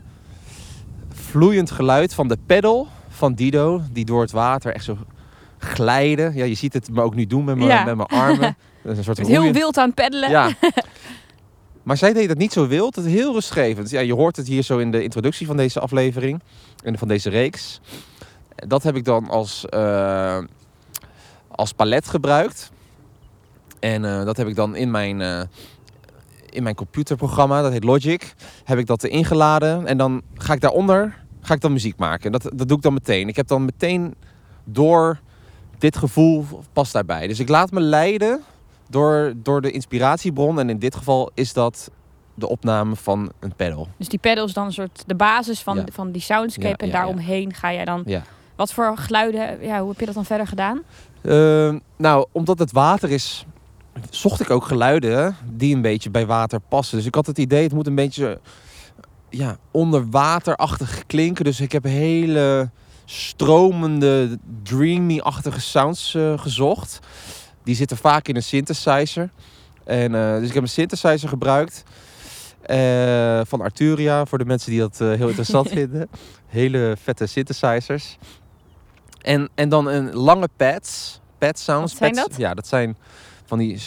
vloeiend 1.08 1.70
geluid 1.70 2.14
van 2.14 2.28
de 2.28 2.38
pedal 2.46 2.88
van 3.08 3.34
Dido, 3.34 3.80
die 3.92 4.04
door 4.04 4.20
het 4.20 4.30
water 4.30 4.74
echt 4.74 4.84
zo 4.84 4.96
glijden. 5.58 6.34
Ja, 6.34 6.44
je 6.44 6.54
ziet 6.54 6.72
het 6.72 6.90
me 6.90 7.02
ook 7.02 7.14
nu 7.14 7.26
doen 7.26 7.44
met 7.44 7.56
mijn 7.56 7.68
Ja. 7.68 7.84
met 7.84 7.96
mijn 7.96 8.08
armen. 8.08 8.56
Dat 8.82 8.92
is 8.92 8.98
een 8.98 9.04
soort 9.04 9.16
Je 9.16 9.22
bent 9.22 9.42
heel 9.42 9.52
wild 9.52 9.78
aan 9.78 9.86
het 9.86 9.94
peddelen. 9.94 10.30
ja. 10.30 10.50
Maar 11.82 11.96
zij 11.96 12.12
deed 12.12 12.28
het 12.28 12.38
niet 12.38 12.52
zo 12.52 12.66
wild, 12.66 12.96
het 12.96 13.04
is 13.04 13.12
heel 13.12 13.32
rustgevend. 13.32 13.90
Ja, 13.90 14.00
je 14.00 14.14
hoort 14.14 14.36
het 14.36 14.46
hier 14.46 14.62
zo 14.62 14.78
in 14.78 14.90
de 14.90 15.02
introductie 15.02 15.46
van 15.46 15.56
deze 15.56 15.80
aflevering 15.80 16.42
en 16.84 16.98
van 16.98 17.08
deze 17.08 17.30
reeks. 17.30 17.80
Dat 18.54 18.82
heb 18.82 18.96
ik 18.96 19.04
dan 19.04 19.28
als, 19.28 19.66
eh, 19.66 20.38
als 21.48 21.72
palet 21.72 22.08
gebruikt. 22.08 22.70
En 23.78 24.04
eh, 24.04 24.24
dat 24.24 24.36
heb 24.36 24.46
ik 24.46 24.54
dan 24.54 24.76
in 24.76 24.90
mijn, 24.90 25.20
eh, 25.20 25.42
in 26.50 26.62
mijn 26.62 26.74
computerprogramma, 26.74 27.62
dat 27.62 27.72
heet 27.72 27.84
Logic, 27.84 28.34
heb 28.64 28.78
ik 28.78 28.86
dat 28.86 29.04
ingeladen. 29.04 29.86
En 29.86 29.96
dan 29.96 30.22
ga 30.34 30.52
ik 30.52 30.60
daaronder 30.60 31.18
ga 31.40 31.54
ik 31.54 31.60
dan 31.60 31.72
muziek 31.72 31.96
maken. 31.96 32.32
Dat, 32.32 32.42
dat 32.42 32.68
doe 32.68 32.76
ik 32.76 32.82
dan 32.82 32.92
meteen. 32.92 33.28
Ik 33.28 33.36
heb 33.36 33.46
dan 33.46 33.64
meteen 33.64 34.14
door 34.64 35.20
dit 35.78 35.96
gevoel 35.96 36.44
past 36.72 36.92
daarbij. 36.92 37.26
Dus 37.26 37.38
ik 37.38 37.48
laat 37.48 37.70
me 37.70 37.80
leiden 37.80 38.42
door, 38.90 39.32
door 39.36 39.60
de 39.60 39.70
inspiratiebron. 39.70 40.58
En 40.58 40.70
in 40.70 40.78
dit 40.78 40.94
geval 40.96 41.30
is 41.34 41.52
dat 41.52 41.90
de 42.34 42.48
opname 42.48 42.96
van 42.96 43.32
een 43.40 43.54
pedal. 43.56 43.88
Dus 43.96 44.08
die 44.08 44.18
pedal 44.18 44.44
is 44.44 44.52
dan 44.52 44.66
een 44.66 44.72
soort 44.72 45.02
de 45.06 45.14
basis 45.14 45.60
van, 45.60 45.76
Ja. 45.76 45.84
van 45.92 46.10
die 46.10 46.22
soundscape. 46.22 46.68
Ja, 46.68 46.76
en 46.76 46.90
daaromheen 46.90 47.54
ga 47.54 47.72
jij 47.72 47.84
dan... 47.84 48.04
Wat 48.56 48.72
voor 48.72 48.96
geluiden, 48.96 49.62
ja, 49.62 49.80
hoe 49.80 49.88
heb 49.90 50.00
je 50.00 50.06
dat 50.06 50.14
dan 50.14 50.24
verder 50.24 50.46
gedaan? 50.46 50.82
Ehm, 51.22 51.78
nou, 51.96 52.26
omdat 52.32 52.58
het 52.58 52.72
water 52.72 53.10
is, 53.10 53.46
zocht 54.10 54.40
ik 54.40 54.50
ook 54.50 54.64
geluiden 54.64 55.36
die 55.52 55.74
een 55.74 55.82
beetje 55.82 56.10
bij 56.10 56.26
water 56.26 56.60
passen. 56.68 56.96
Dus 56.96 57.06
ik 57.06 57.14
had 57.14 57.26
het 57.26 57.38
idee, 57.38 57.62
het 57.62 57.72
moet 57.72 57.86
een 57.86 57.94
beetje 57.94 58.40
ja, 59.28 59.56
onderwaterachtig 59.70 61.06
klinken. 61.06 61.44
Dus 61.44 61.60
ik 61.60 61.72
heb 61.72 61.84
hele 61.84 62.70
stromende, 63.04 64.38
dreamy-achtige 64.62 65.60
sounds 65.60 66.14
eh, 66.14 66.38
gezocht. 66.38 66.98
Die 67.64 67.74
zitten 67.74 67.96
vaak 67.96 68.28
in 68.28 68.36
een 68.36 68.42
synthesizer. 68.42 69.30
En, 69.84 70.14
eh, 70.14 70.38
dus 70.38 70.48
ik 70.48 70.54
heb 70.54 70.62
een 70.62 70.68
synthesizer 70.68 71.28
gebruikt. 71.28 71.82
eh, 72.60 73.40
van 73.44 73.60
Arturia, 73.60 74.24
voor 74.26 74.38
de 74.38 74.44
mensen 74.44 74.70
die 74.70 74.80
dat 74.80 75.00
eh, 75.00 75.08
heel 75.12 75.26
interessant 75.28 75.68
vinden. 75.78 76.08
Hele 76.46 76.96
vette 77.02 77.26
synthesizers. 77.26 78.18
En, 79.22 79.48
en 79.54 79.68
dan 79.68 79.86
een 79.88 80.12
lange 80.14 80.48
pads. 80.56 81.20
Pad 81.38 81.58
sounds. 81.58 81.90
Wat 81.92 81.98
zijn 81.98 82.12
Pads- 82.14 82.28
dat? 82.28 82.36
Ja, 82.38 82.54
dat 82.54 82.66
zijn 82.66 82.96
van 83.44 83.58
die 83.58 83.80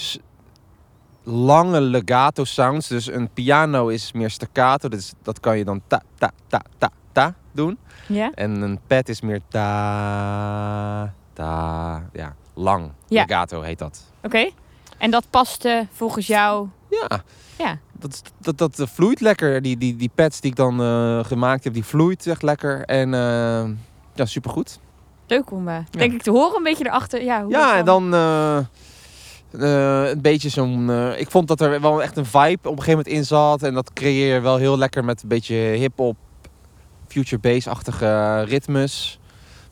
lange 1.24 1.82
legato 1.82 2.44
sounds. 2.44 2.88
Dus 2.88 3.08
een 3.12 3.30
piano 3.34 3.88
is 3.88 4.12
meer 4.12 4.30
staccato. 4.30 4.90
Dus 4.90 5.14
dat 5.22 5.40
kan 5.40 5.58
je 5.58 5.64
dan 5.66 5.82
ta, 5.88 6.02
ta, 6.18 6.32
ta, 6.48 6.62
ta, 6.78 6.90
ta 7.12 7.34
doen. 7.52 7.78
Ja? 8.08 8.32
En 8.36 8.62
een 8.62 8.80
pad 8.88 9.10
is 9.10 9.22
meer 9.22 9.42
ta, 9.48 11.14
ta. 11.34 12.10
Ja, 12.14 12.36
lang. 12.54 12.92
Ja. 13.08 13.24
Legato 13.28 13.62
heet 13.62 13.80
dat. 13.80 14.04
Oké. 14.24 14.50
En 14.98 15.12
dat 15.12 15.30
paste 15.30 15.88
volgens 15.92 16.28
jou 16.28 16.68
Ja, 16.90 17.24
Ja. 17.58 17.80
Dat, 18.00 18.22
dat, 18.40 18.58
dat 18.58 18.90
vloeit 18.90 19.22
lekker. 19.22 19.62
Die, 19.62 19.78
die, 19.78 19.96
die 19.96 20.12
pads 20.16 20.42
die 20.42 20.52
ik 20.52 20.58
dan 20.58 20.82
eh, 20.82 21.24
gemaakt 21.24 21.64
heb, 21.64 21.74
die 21.74 21.84
vloeit 21.84 22.28
echt 22.28 22.42
lekker. 22.42 22.86
En 22.86 23.14
eh, 23.14 23.64
ja, 24.14 24.26
supergoed. 24.26 24.80
Leuk 25.28 25.52
om, 25.52 25.68
eh, 25.68 25.78
denk 25.90 26.14
ik, 26.14 26.22
te 26.22 26.32
horen. 26.32 26.58
Een 26.58 26.64
beetje 26.64 26.86
erachter. 26.86 27.24
Ja, 27.24 27.44
hoe 27.44 27.52
Ja, 27.52 27.78
en 27.78 27.86
dan 27.86 28.14
een 29.52 30.22
beetje 30.22 30.50
zo'n... 30.50 30.92
ik 31.18 31.32
vond 31.32 31.48
dat 31.48 31.62
er 31.62 31.82
wel 31.82 32.02
echt 32.02 32.18
een 32.18 32.26
vibe 32.26 32.70
op 32.70 32.78
een 32.78 32.84
gegeven 32.84 32.92
moment 32.92 33.08
in 33.08 33.26
zat. 33.26 33.64
En 33.64 33.74
dat 33.74 33.94
creëer 33.94 34.34
je 34.34 34.40
wel 34.40 34.58
heel 34.58 34.78
lekker 34.78 35.06
met 35.06 35.22
een 35.22 35.30
beetje 35.30 35.56
hip-hop, 35.56 36.18
future 37.08 37.42
bass-achtige 37.42 38.42
ritmes. 38.42 39.20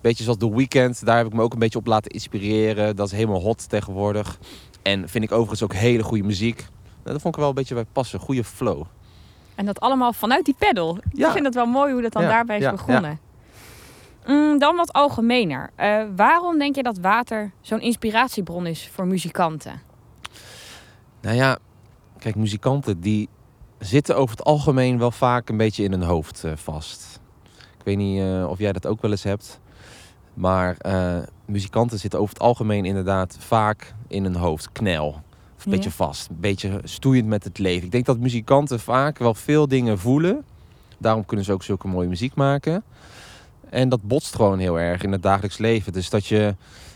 Beetje 0.01 0.23
zoals 0.23 0.39
The 0.39 0.55
Weeknd. 0.55 1.05
Daar 1.05 1.17
heb 1.17 1.25
ik 1.25 1.33
me 1.33 1.41
ook 1.41 1.53
een 1.53 1.59
beetje 1.59 1.79
op 1.79 1.85
laten 1.87 2.11
inspireren. 2.11 2.95
Dat 2.95 3.07
is 3.07 3.13
helemaal 3.13 3.41
hot 3.41 3.69
tegenwoordig. 3.69 4.39
En 4.81 5.09
vind 5.09 5.23
ik 5.23 5.31
overigens 5.31 5.63
ook 5.63 5.73
hele 5.73 6.03
goede 6.03 6.23
muziek. 6.23 6.57
Nou, 6.57 7.13
dat 7.13 7.21
vond 7.21 7.33
ik 7.33 7.39
wel 7.39 7.49
een 7.49 7.55
beetje 7.55 7.73
bij 7.73 7.85
passen. 7.91 8.19
Goede 8.19 8.43
flow. 8.43 8.83
En 9.55 9.65
dat 9.65 9.79
allemaal 9.79 10.13
vanuit 10.13 10.45
die 10.45 10.55
pedal. 10.57 10.97
Ja. 11.13 11.27
Ik 11.27 11.33
vind 11.33 11.45
het 11.45 11.55
wel 11.55 11.65
mooi 11.65 11.93
hoe 11.93 12.01
dat 12.01 12.11
dan 12.11 12.21
Ja, 12.21 12.27
daarbij 12.29 12.57
is 12.57 12.63
ja, 12.63 12.71
begonnen. 12.71 13.19
Mm, 14.27 14.59
dan 14.59 14.75
wat 14.75 14.93
algemener. 14.93 15.69
Eh, 15.75 16.03
waarom 16.15 16.57
denk 16.57 16.75
je 16.75 16.83
dat 16.83 16.97
water 16.97 17.51
zo'n 17.61 17.81
inspiratiebron 17.81 18.65
is 18.65 18.89
voor 18.93 19.07
muzikanten? 19.07 19.81
Nou 21.21 21.35
ja, 21.35 21.57
kijk, 22.19 22.35
muzikanten 22.35 23.01
die 23.01 23.29
zitten 23.79 24.15
over 24.15 24.37
het 24.37 24.45
algemeen 24.45 24.97
wel 24.97 25.11
vaak 25.11 25.49
een 25.49 25.57
beetje 25.57 25.83
in 25.83 25.91
hun 25.91 26.03
hoofd 26.03 26.43
eh, 26.43 26.51
vast. 26.55 27.19
Ik 27.77 27.85
weet 27.85 27.97
niet 27.97 28.19
eh, 28.19 28.45
of 28.49 28.59
jij 28.59 28.71
dat 28.71 28.87
ook 28.87 29.01
wel 29.01 29.11
eens 29.11 29.23
hebt. 29.23 29.59
Maar 30.41 30.75
eh, 30.77 31.17
muzikanten 31.45 31.99
zitten 31.99 32.19
over 32.19 32.33
het 32.33 32.43
algemeen 32.43 32.85
inderdaad 32.85 33.35
vaak 33.39 33.93
in 34.07 34.23
hun 34.23 34.35
hoofd. 34.35 34.71
Knel. 34.71 35.07
Of 35.07 35.65
een 35.65 35.71
Ja. 35.71 35.77
beetje 35.77 35.91
vast. 35.91 36.29
Een 36.29 36.39
beetje 36.39 36.79
stoeiend 36.83 37.27
met 37.27 37.43
het 37.43 37.57
leven. 37.59 37.85
Ik 37.85 37.91
denk 37.91 38.05
dat 38.05 38.17
muzikanten 38.19 38.79
vaak 38.79 39.17
wel 39.17 39.33
veel 39.33 39.67
dingen 39.67 39.99
voelen. 39.99 40.43
Daarom 40.97 41.25
kunnen 41.25 41.45
ze 41.45 41.51
ook 41.51 41.63
zulke 41.63 41.87
mooie 41.87 42.07
muziek 42.07 42.35
maken. 42.35 42.83
En 43.69 43.89
dat 43.89 44.01
botst 44.03 44.35
gewoon 44.35 44.59
heel 44.59 44.79
erg 44.79 45.03
in 45.03 45.11
het 45.11 45.23
dagelijks 45.23 45.57
leven. 45.57 45.93
Dus 45.93 46.09
dat 46.09 46.25
je 46.25 46.55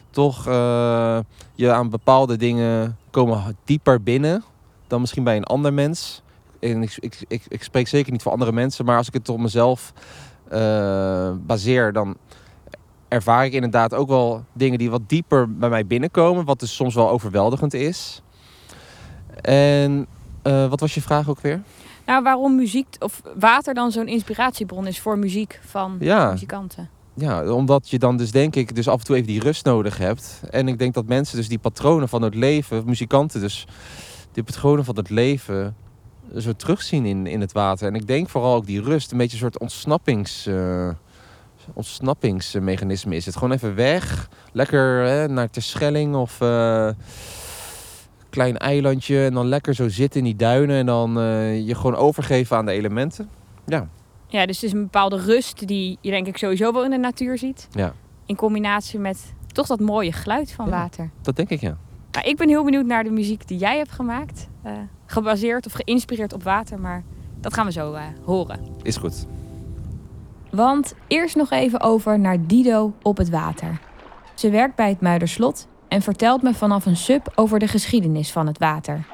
toch 0.09 0.47
eh, 0.47 1.19
je 1.55 1.71
aan 1.71 1.89
bepaalde 1.89 2.37
dingen 2.37 2.97
komen 3.11 3.57
dieper 3.63 4.03
binnen 4.03 4.43
dan 4.87 5.01
misschien 5.01 5.23
bij 5.23 5.37
een 5.37 5.43
ander 5.43 5.73
mens. 5.73 6.21
En 6.59 6.81
ik, 6.83 6.97
ik, 6.99 7.25
ik, 7.27 7.43
ik 7.47 7.63
spreek 7.63 7.87
zeker 7.87 8.11
niet 8.11 8.21
voor 8.21 8.31
andere 8.31 8.51
mensen, 8.51 8.85
maar 8.85 8.97
als 8.97 9.07
ik 9.07 9.13
het 9.13 9.29
op 9.29 9.39
mezelf 9.39 9.93
eh, 10.49 11.31
baseer, 11.45 11.93
dan 11.93 12.17
ervaar 13.07 13.45
ik 13.45 13.53
inderdaad 13.53 13.93
ook 13.93 14.07
wel 14.07 14.43
dingen 14.53 14.77
die 14.77 14.89
wat 14.89 15.09
dieper 15.09 15.55
bij 15.57 15.69
mij 15.69 15.85
binnenkomen, 15.85 16.45
wat 16.45 16.59
dus 16.59 16.75
soms 16.75 16.95
wel 16.95 17.09
overweldigend 17.09 17.73
is. 17.73 18.21
En 19.41 20.07
eh, 20.41 20.67
wat 20.67 20.79
was 20.79 20.93
je 20.93 21.01
vraag 21.01 21.29
ook 21.29 21.39
weer? 21.41 21.61
Nou, 22.05 22.23
waarom 22.23 22.55
muziek 22.55 22.87
of 22.99 23.21
water 23.39 23.73
dan 23.73 23.91
zo'n 23.91 24.07
inspiratiebron 24.07 24.87
is 24.87 24.99
voor 24.99 25.17
muziek 25.17 25.59
van 25.65 25.95
Ja. 25.99 26.31
muzikanten? 26.31 26.89
Ja, 27.13 27.51
omdat 27.51 27.89
je 27.89 27.99
dan 27.99 28.17
dus 28.17 28.31
denk 28.31 28.55
ik 28.55 28.75
dus 28.75 28.87
af 28.87 28.99
en 28.99 29.05
toe 29.05 29.15
even 29.15 29.27
die 29.27 29.39
rust 29.39 29.65
nodig 29.65 29.97
hebt. 29.97 30.41
En 30.49 30.67
ik 30.67 30.79
denk 30.79 30.93
dat 30.93 31.05
mensen 31.05 31.37
dus 31.37 31.47
die 31.47 31.57
patronen 31.59 32.09
van 32.09 32.21
het 32.21 32.35
leven, 32.35 32.83
muzikanten 32.85 33.39
dus, 33.41 33.67
die 34.31 34.43
patronen 34.43 34.85
van 34.85 34.95
het 34.95 35.09
leven 35.09 35.75
zo 36.37 36.53
terugzien 36.53 37.05
in, 37.05 37.27
in 37.27 37.41
het 37.41 37.51
water. 37.51 37.87
En 37.87 37.95
ik 37.95 38.07
denk 38.07 38.29
vooral 38.29 38.55
ook 38.55 38.65
die 38.65 38.81
rust, 38.81 39.11
een 39.11 39.17
beetje 39.17 39.33
een 39.33 39.41
soort 39.41 39.59
ontsnappings, 39.59 40.45
eh, 40.45 40.89
ontsnappingsmechanisme 41.73 43.15
is 43.15 43.25
het. 43.25 43.35
Gewoon 43.35 43.51
even 43.51 43.75
weg, 43.75 44.29
lekker 44.51 45.03
hè, 45.05 45.27
naar 45.27 45.49
Terschelling 45.49 46.15
of 46.15 46.41
eh 46.41 46.89
klein 48.29 48.57
eilandje 48.57 49.25
en 49.25 49.33
dan 49.33 49.45
lekker 49.47 49.73
zo 49.75 49.89
zitten 49.89 50.19
in 50.19 50.25
die 50.25 50.35
duinen 50.35 50.75
en 50.75 50.85
dan 50.85 51.19
eh, 51.19 51.67
je 51.67 51.75
gewoon 51.75 51.95
overgeven 51.95 52.57
aan 52.57 52.65
de 52.65 52.71
elementen. 52.71 53.29
Ja, 53.65 53.87
Ja, 54.27 54.45
dus 54.45 54.55
het 54.55 54.65
is 54.65 54.71
een 54.73 54.81
bepaalde 54.83 55.17
rust 55.21 55.67
die 55.67 55.97
je 56.01 56.09
denk 56.11 56.27
ik 56.27 56.37
sowieso 56.37 56.71
wel 56.73 56.83
in 56.83 56.89
de 56.91 56.97
natuur 56.97 57.37
ziet. 57.37 57.67
Ja. 57.71 57.93
In 58.25 58.35
combinatie 58.35 58.99
met 58.99 59.33
toch 59.47 59.67
dat 59.67 59.79
mooie 59.79 60.11
geluid 60.11 60.51
van 60.51 60.65
Ja. 60.65 60.71
water. 60.71 61.09
dat 61.21 61.35
denk 61.35 61.49
ik 61.49 61.61
ja. 61.61 61.77
Nou, 62.11 62.27
ik 62.27 62.37
ben 62.37 62.47
heel 62.49 62.63
benieuwd 62.63 62.85
naar 62.85 63.03
de 63.03 63.09
muziek 63.11 63.47
die 63.47 63.57
jij 63.57 63.77
hebt 63.77 63.91
gemaakt. 63.91 64.47
eh, 64.63 64.71
gebaseerd 65.05 65.65
of 65.65 65.71
geïnspireerd 65.73 66.33
op 66.33 66.43
water, 66.43 66.79
maar 66.79 67.03
dat 67.39 67.53
gaan 67.53 67.65
we 67.65 67.71
zo 67.71 67.95
horen. 68.25 68.59
Is 68.81 68.97
goed. 68.97 69.25
Want 70.55 70.93
eerst 71.07 71.35
nog 71.35 71.51
even 71.51 71.81
over 71.81 72.19
naar 72.19 72.47
Dido 72.47 72.93
op 73.01 73.17
het 73.17 73.29
water. 73.29 73.79
Ze 74.33 74.49
werkt 74.49 74.75
bij 74.75 74.89
het 74.89 75.01
Muiderslot 75.01 75.67
en 75.87 76.01
vertelt 76.01 76.41
me 76.41 76.53
vanaf 76.53 76.85
een 76.85 76.97
sub 76.97 77.31
over 77.35 77.59
de 77.59 77.67
geschiedenis 77.67 78.31
van 78.31 78.47
het 78.47 78.57
water. 78.57 79.05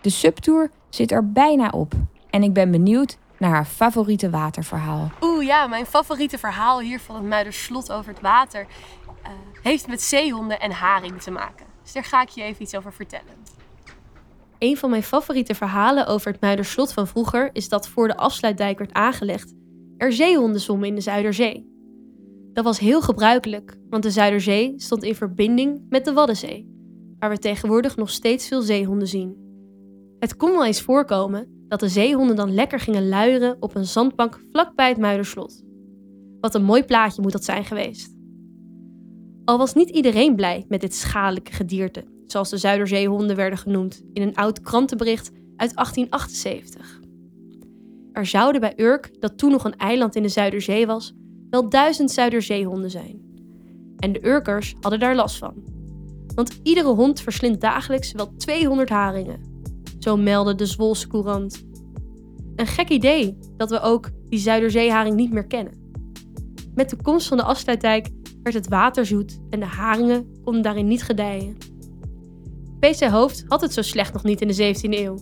De 0.00 0.10
subtour 0.10 0.70
zit 0.88 1.12
er 1.12 1.32
bijna 1.32 1.68
op 1.68 1.92
en 2.30 2.42
ik 2.42 2.52
ben 2.52 2.70
benieuwd 2.70 3.18
naar 3.38 3.50
haar 3.50 3.64
favoriete 3.64 4.30
waterverhaal. 4.30 5.10
Oeh 5.20 5.44
ja, 5.44 5.66
mijn 5.66 5.86
favoriete 5.86 6.38
verhaal 6.38 6.80
hier 6.80 7.00
van 7.00 7.14
het 7.14 7.24
Muiderslot 7.24 7.92
over 7.92 8.12
het 8.12 8.22
water 8.22 8.66
eh, 9.22 9.30
heeft 9.62 9.88
met 9.88 10.02
zeehonden 10.02 10.60
en 10.60 10.70
haring 10.70 11.22
te 11.22 11.30
maken. 11.30 11.66
Dus 11.82 11.92
daar 11.92 12.04
ga 12.04 12.22
ik 12.22 12.28
je 12.28 12.42
even 12.42 12.62
iets 12.62 12.76
over 12.76 12.92
vertellen. 12.92 13.34
Een 14.58 14.76
van 14.76 14.90
mijn 14.90 15.02
favoriete 15.02 15.54
verhalen 15.54 16.06
over 16.06 16.32
het 16.32 16.40
Muiderslot 16.40 16.92
van 16.92 17.06
vroeger 17.06 17.50
is 17.52 17.68
dat 17.68 17.88
voor 17.88 18.08
de 18.08 18.16
afsluitdijk 18.16 18.78
werd 18.78 18.92
aangelegd, 18.92 19.54
er 19.96 20.12
zeehonden 20.12 20.60
zwommen 20.60 20.88
in 20.88 20.94
de 20.94 21.00
Zuiderzee. 21.00 21.74
Dat 22.52 22.64
was 22.64 22.78
heel 22.78 23.00
gebruikelijk, 23.02 23.78
want 23.90 24.02
de 24.02 24.10
Zuiderzee 24.10 24.74
stond 24.76 25.02
in 25.02 25.14
verbinding 25.14 25.86
met 25.88 26.04
de 26.04 26.12
Waddenzee, 26.12 26.68
waar 27.18 27.30
we 27.30 27.38
tegenwoordig 27.38 27.96
nog 27.96 28.10
steeds 28.10 28.48
veel 28.48 28.62
zeehonden 28.62 29.08
zien. 29.08 29.44
Het 30.18 30.36
kon 30.36 30.50
wel 30.50 30.64
eens 30.64 30.80
voorkomen 30.80 31.64
dat 31.68 31.80
de 31.80 31.88
zeehonden 31.88 32.36
dan 32.36 32.54
lekker 32.54 32.80
gingen 32.80 33.08
luieren 33.08 33.56
op 33.60 33.74
een 33.74 33.84
zandbank 33.84 34.40
vlakbij 34.52 34.88
het 34.88 34.98
Muiderslot. 34.98 35.64
Wat 36.40 36.54
een 36.54 36.64
mooi 36.64 36.84
plaatje 36.84 37.22
moet 37.22 37.32
dat 37.32 37.44
zijn 37.44 37.64
geweest. 37.64 38.14
Al 39.44 39.58
was 39.58 39.74
niet 39.74 39.90
iedereen 39.90 40.36
blij 40.36 40.64
met 40.68 40.80
dit 40.80 40.94
schadelijke 40.94 41.52
gedierte, 41.52 42.04
zoals 42.26 42.50
de 42.50 42.56
Zuiderzeehonden 42.56 43.36
werden 43.36 43.58
genoemd 43.58 44.02
in 44.12 44.22
een 44.22 44.36
oud 44.36 44.60
krantenbericht 44.60 45.30
uit 45.56 45.74
1878. 45.74 46.95
Er 48.16 48.26
zouden 48.26 48.60
bij 48.60 48.72
Urk, 48.76 49.20
dat 49.20 49.38
toen 49.38 49.50
nog 49.50 49.64
een 49.64 49.76
eiland 49.76 50.16
in 50.16 50.22
de 50.22 50.28
Zuiderzee 50.28 50.86
was, 50.86 51.14
wel 51.50 51.68
duizend 51.68 52.10
Zuiderzeehonden 52.10 52.90
zijn. 52.90 53.20
En 53.96 54.12
de 54.12 54.26
Urkers 54.26 54.74
hadden 54.80 55.00
daar 55.00 55.14
last 55.14 55.38
van. 55.38 55.54
Want 56.34 56.60
iedere 56.62 56.88
hond 56.88 57.20
verslindt 57.20 57.60
dagelijks 57.60 58.12
wel 58.12 58.36
200 58.36 58.88
haringen. 58.88 59.40
Zo 59.98 60.16
meldde 60.16 60.54
de 60.54 60.66
Zwolse 60.66 61.08
Courant. 61.08 61.64
Een 62.54 62.66
gek 62.66 62.88
idee 62.88 63.38
dat 63.56 63.70
we 63.70 63.80
ook 63.80 64.10
die 64.28 64.38
Zuiderzeeharing 64.38 65.16
niet 65.16 65.32
meer 65.32 65.46
kennen. 65.46 65.92
Met 66.74 66.90
de 66.90 66.96
komst 67.02 67.28
van 67.28 67.36
de 67.36 67.42
afsluitdijk 67.42 68.08
werd 68.42 68.54
het 68.54 68.68
water 68.68 69.06
zoet 69.06 69.38
en 69.50 69.60
de 69.60 69.66
haringen 69.66 70.40
konden 70.44 70.62
daarin 70.62 70.88
niet 70.88 71.02
gedijen. 71.02 71.56
PC 72.80 73.04
Hoofd 73.04 73.44
had 73.48 73.60
het 73.60 73.72
zo 73.72 73.82
slecht 73.82 74.12
nog 74.12 74.24
niet 74.24 74.40
in 74.40 74.48
de 74.48 74.74
17e 74.74 74.90
eeuw. 74.90 75.18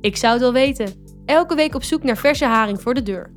Ik 0.00 0.16
zou 0.16 0.32
het 0.32 0.42
wel 0.42 0.52
weten. 0.52 1.07
Elke 1.28 1.54
week 1.54 1.74
op 1.74 1.82
zoek 1.82 2.02
naar 2.02 2.16
verse 2.16 2.44
haring 2.44 2.80
voor 2.82 2.94
de 2.94 3.02
deur. 3.02 3.30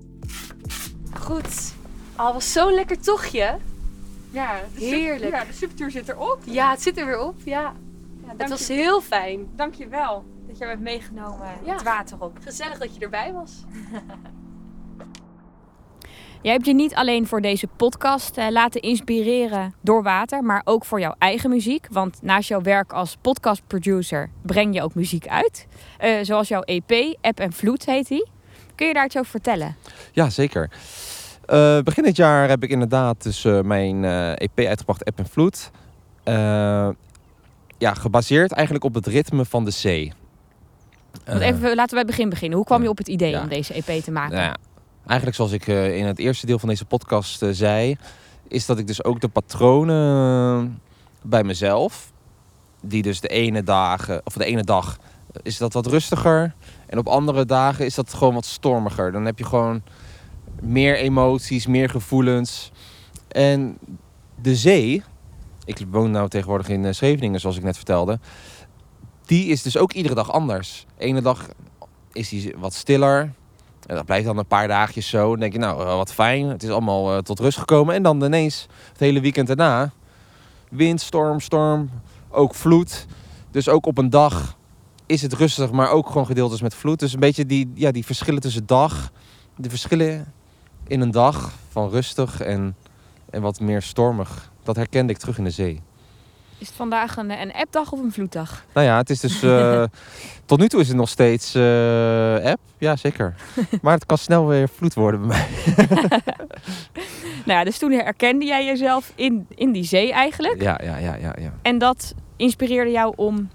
Goed. 1.20 1.74
Al 2.16 2.34
was 2.34 2.52
zo'n 2.52 2.74
lekker 2.74 3.00
tochtje. 3.00 3.58
Ja, 4.30 4.60
de 4.74 4.80
sub- 4.82 4.90
Heerlijk. 4.90 5.32
ja, 5.32 5.44
de 5.46 5.54
subtour 5.54 5.92
zit 5.92 6.10
erop. 6.10 6.40
Ja, 6.46 6.70
het 6.72 6.82
zit 6.82 6.98
er 6.98 7.06
weer 7.06 7.20
op. 7.20 7.36
Ja, 7.44 7.74
het 8.26 8.50
was 8.50 8.68
heel 8.68 9.02
fijn. 9.02 9.48
Dank 9.56 9.74
je 9.74 9.88
wel 9.88 10.26
dat 10.48 10.58
je 10.58 10.66
hebt 10.66 10.80
meegenomen 10.82 11.48
Ja. 11.66 11.74
het 11.74 11.84
water 11.84 12.18
op. 12.20 12.38
Gezellig 12.44 12.78
dat 12.78 12.96
je 12.96 13.02
erbij 13.02 13.34
was. 13.34 13.52
Jij 16.42 16.54
hebt 16.54 16.66
je 16.66 16.74
niet 16.74 16.96
alleen 16.96 17.28
voor 17.28 17.42
deze 17.42 17.68
podcast 17.68 18.38
eh, 18.38 18.50
laten 18.50 18.82
inspireren 18.82 19.74
door 19.82 20.04
water, 20.04 20.44
maar 20.44 20.62
ook 20.64 20.86
voor 20.86 21.00
jouw 21.00 21.16
eigen 21.18 21.50
muziek. 21.50 21.88
Want 21.92 22.20
naast 22.22 22.48
jouw 22.48 22.62
werk 22.62 22.94
als 22.94 23.18
podcastproducer 23.22 24.30
breng 24.42 24.74
je 24.76 24.82
ook 24.84 24.96
muziek 24.96 25.28
uit. 25.28 25.68
Eh, 25.98 26.12
zoals 26.22 26.48
jouw 26.48 26.62
EP, 26.62 27.18
App 27.22 27.40
en 27.40 27.54
Vloed 27.54 27.86
heet 27.86 28.08
die. 28.08 28.28
Kun 28.76 28.88
je 28.88 28.94
daar 28.94 29.06
iets 29.06 29.18
over 29.18 29.30
vertellen? 29.30 29.76
Ja, 30.12 30.30
zeker. 30.30 30.70
Eh, 31.46 31.80
begin 31.80 32.04
dit 32.04 32.16
jaar 32.16 32.50
heb 32.50 32.64
ik 32.64 32.70
inderdaad 32.70 33.24
dus 33.24 33.44
mijn 33.64 34.04
EP 34.36 34.60
uitgebracht, 34.60 35.06
App 35.06 35.20
en 35.20 35.28
Vloed. 35.28 35.72
Ja, 37.78 37.94
gebaseerd 37.94 38.52
eigenlijk 38.52 38.86
op 38.86 38.94
het 38.94 39.08
ritme 39.08 39.46
van 39.46 39.66
de 39.66 39.72
zee. 39.72 40.14
Want 41.26 41.42
even, 41.42 41.62
laten 41.62 41.84
we 41.84 41.88
bij 41.90 41.98
het 41.98 42.08
begin 42.08 42.30
beginnen. 42.30 42.58
Hoe 42.58 42.66
kwam 42.68 42.82
je 42.82 42.90
op 42.90 42.98
het 42.98 43.08
idee 43.08 43.30
Ja. 43.32 43.42
om 43.42 43.48
deze 43.48 43.74
EP 43.74 44.04
te 44.04 44.12
maken? 44.12 44.36
nou 44.36 44.44
ja, 44.48 44.56
eigenlijk 45.12 45.36
zoals 45.36 45.52
ik 45.52 45.68
eh, 45.68 45.98
in 45.98 46.06
het 46.06 46.20
eerste 46.20 46.46
deel 46.46 46.60
van 46.60 46.70
deze 46.70 46.86
podcast 46.86 47.42
eh, 47.42 47.50
zei, 47.52 47.98
is 48.48 48.66
dat 48.66 48.80
ik 48.80 48.88
dus 48.88 49.04
ook 49.04 49.22
de 49.22 49.28
patronen 49.28 50.66
eh, 50.66 50.70
bij 51.22 51.44
mezelf, 51.44 52.12
die 52.82 53.02
dus 53.02 53.20
de 53.20 53.28
ene 53.28 53.64
dagen, 53.64 54.22
of 54.24 54.34
de 54.34 54.46
ene 54.46 54.64
dag 54.64 54.98
is 55.44 55.58
dat 55.58 55.74
wat 55.74 55.86
rustiger. 55.88 56.56
En 56.88 56.98
op 56.98 57.08
andere 57.08 57.46
dagen 57.46 57.86
is 57.86 57.96
dat 57.96 58.14
gewoon 58.14 58.34
wat 58.34 58.46
stormiger. 58.46 59.12
Dan 59.12 59.26
heb 59.26 59.38
je 59.38 59.46
gewoon 59.46 59.84
meer 60.62 60.96
emoties, 60.96 61.68
meer 61.68 61.90
gevoelens. 61.90 62.72
En 63.28 63.78
de 64.42 64.56
zee, 64.56 65.04
ik 65.66 65.86
woon 65.90 66.12
nou 66.12 66.28
tegenwoordig 66.28 66.70
in 66.70 66.96
Scheveningen, 66.96 67.40
zoals 67.40 67.58
ik 67.58 67.64
net 67.64 67.76
vertelde. 67.76 68.20
die 69.26 69.48
is 69.48 69.62
dus 69.62 69.78
ook 69.78 69.94
iedere 69.94 70.16
dag 70.16 70.32
anders. 70.32 70.86
Ene 70.98 71.22
dag 71.22 71.48
is 72.12 72.30
die 72.30 72.54
wat 72.58 72.74
stiller. 72.74 73.34
Dat 73.96 74.06
blijft 74.06 74.26
dan 74.26 74.38
een 74.38 74.46
paar 74.46 74.68
dagjes 74.68 75.10
zo. 75.10 75.30
Dan 75.30 75.40
denk 75.40 75.54
je, 75.54 75.60
nou, 75.60 75.82
eh, 75.82 75.96
wat 75.96 76.14
fijn. 76.14 76.48
Het 76.48 76.64
is 76.64 76.70
allemaal 76.70 77.16
eh, 77.16 77.18
tot 77.18 77.40
rust 77.40 77.58
gekomen. 77.58 77.96
En 77.96 78.04
dan 78.04 78.24
ineens, 78.24 78.68
het 78.90 79.00
hele 79.00 79.22
weekend 79.22 79.48
daarna... 79.48 79.92
Wind, 80.70 81.02
storm, 81.02 81.40
storm. 81.40 81.90
Ook 82.30 82.56
vloed. 82.56 83.06
Dus 83.52 83.70
ook 83.70 83.86
op 83.86 83.98
een 83.98 84.10
dag 84.10 84.58
is 85.06 85.22
het 85.22 85.34
rustig, 85.34 85.72
maar 85.72 85.90
ook 85.90 86.08
gewoon 86.08 86.26
gedeeltes 86.26 86.62
met 86.62 86.76
vloed. 86.76 87.00
Dus 87.00 87.14
een 87.14 87.20
beetje 87.20 87.46
die, 87.46 87.72
ja, 87.76 87.92
die 87.92 88.06
verschillen 88.06 88.42
tussen 88.42 88.66
dag. 88.66 89.12
De 89.56 89.70
verschillen 89.70 90.34
in 90.88 91.02
een 91.02 91.12
dag 91.12 91.52
van 91.70 91.90
rustig 91.90 92.42
en, 92.42 92.76
en 93.30 93.42
wat 93.42 93.60
meer 93.60 93.82
stormig. 93.82 94.52
Dat 94.64 94.76
herkende 94.76 95.14
ik 95.14 95.20
terug 95.20 95.38
in 95.38 95.44
de 95.44 95.50
zee. 95.50 95.82
Is 96.62 96.68
het 96.68 96.76
vandaag 96.76 97.18
een, 97.18 97.42
een 97.42 97.54
appdag 97.54 97.92
of 97.92 98.00
een 98.00 98.12
vloeddag? 98.12 98.64
Nou 98.74 98.88
ja, 98.88 98.98
het 98.98 99.10
is 99.10 99.20
dus. 99.20 99.44
eh, 99.44 99.84
tot 100.46 100.60
nu 100.60 100.68
toe 100.68 100.80
is 100.82 100.88
het 100.88 100.98
nog 100.98 101.10
steeds 101.10 101.56
eh, 101.56 102.44
app. 102.44 102.60
Ja, 102.78 102.96
zeker. 102.96 103.36
Maar 103.82 103.94
het 103.94 104.06
kan 104.06 104.18
snel 104.18 104.48
weer 104.48 104.70
vloed 104.70 104.94
worden 104.94 105.28
bij 105.28 105.38
mij. 105.38 105.48
Nou 107.46 107.60
ja, 107.60 107.64
dus 107.64 107.78
toen 107.78 107.92
herkende 107.92 108.46
jij 108.46 108.66
jezelf 108.66 109.12
in, 109.16 109.46
in 109.56 109.72
die 109.72 109.84
zee 109.84 110.14
eigenlijk. 110.14 110.62
Ja, 110.62 110.80
ja, 110.84 110.98
ja, 110.98 111.16
ja. 111.16 111.34
Ja, 111.40 111.54
En 111.62 111.78
dat 111.78 112.14
inspireerde 112.36 112.92
jou 112.92 113.14
om, 113.16 113.50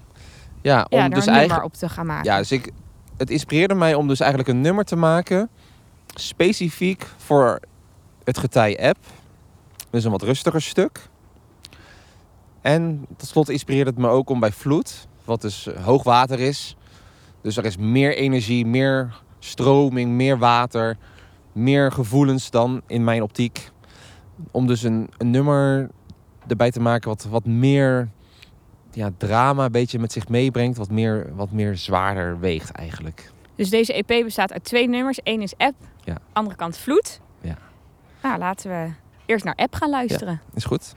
ja 0.61 0.85
om 0.89 0.99
ja, 0.99 1.09
dus 1.09 1.25
een 1.25 1.33
eigenlijk. 1.33 1.65
op 1.65 1.73
te 1.73 1.89
gaan 1.89 2.05
maken. 2.05 2.31
Ja, 2.31 2.37
dus 2.37 2.51
ik, 2.51 2.71
het 3.17 3.29
inspireerde 3.29 3.73
mij 3.73 3.93
om 3.93 4.07
dus 4.07 4.19
eigenlijk 4.19 4.49
een 4.49 4.61
nummer 4.61 4.83
te 4.83 4.95
maken. 4.95 5.49
Specifiek 6.13 7.07
voor 7.17 7.59
het 8.23 8.37
getij 8.37 8.79
app. 8.89 8.97
Dus 9.89 10.03
een 10.03 10.11
wat 10.11 10.21
rustiger 10.21 10.61
stuk. 10.61 10.99
En 12.61 13.05
tot 13.17 13.27
slot 13.27 13.49
inspireerde 13.49 13.89
het 13.89 13.99
me 13.99 14.07
ook 14.07 14.29
om 14.29 14.39
bij 14.39 14.51
vloed, 14.51 15.07
wat 15.25 15.41
dus 15.41 15.67
eh, 15.67 15.85
hoog 15.85 16.03
water 16.03 16.39
is. 16.39 16.75
Dus 17.41 17.57
er 17.57 17.65
is 17.65 17.77
meer 17.77 18.15
energie, 18.15 18.65
meer 18.65 19.21
stroming, 19.39 20.11
meer 20.11 20.37
water, 20.37 20.97
meer 21.51 21.91
gevoelens 21.91 22.49
dan 22.49 22.81
in 22.87 23.03
mijn 23.03 23.21
optiek. 23.21 23.69
Om 24.51 24.67
dus 24.67 24.83
een, 24.83 25.09
een 25.17 25.31
nummer 25.31 25.89
erbij 26.47 26.71
te 26.71 26.79
maken 26.79 27.09
wat, 27.09 27.23
wat 27.29 27.45
meer 27.45 28.09
ja, 28.91 29.09
drama 29.17 29.65
een 29.65 29.71
beetje 29.71 29.99
met 29.99 30.11
zich 30.11 30.27
meebrengt. 30.27 30.77
Wat 30.77 30.89
meer, 30.91 31.31
wat 31.35 31.51
meer 31.51 31.77
zwaarder 31.77 32.39
weegt 32.39 32.71
eigenlijk. 32.71 33.31
Dus 33.55 33.69
deze 33.69 33.93
EP 33.93 34.23
bestaat 34.23 34.53
uit 34.53 34.63
twee 34.63 34.89
nummers. 34.89 35.19
Eén 35.23 35.41
is 35.41 35.53
app, 35.57 35.75
Ja. 36.03 36.17
andere 36.33 36.55
kant 36.55 36.77
vloed. 36.77 37.19
Ja. 37.41 37.57
Nou, 38.21 38.37
laten 38.39 38.69
we 38.69 38.91
eerst 39.25 39.45
naar 39.45 39.55
app 39.55 39.75
gaan 39.75 39.89
luisteren. 39.89 40.41
Is 40.53 40.65
goed? 40.65 40.93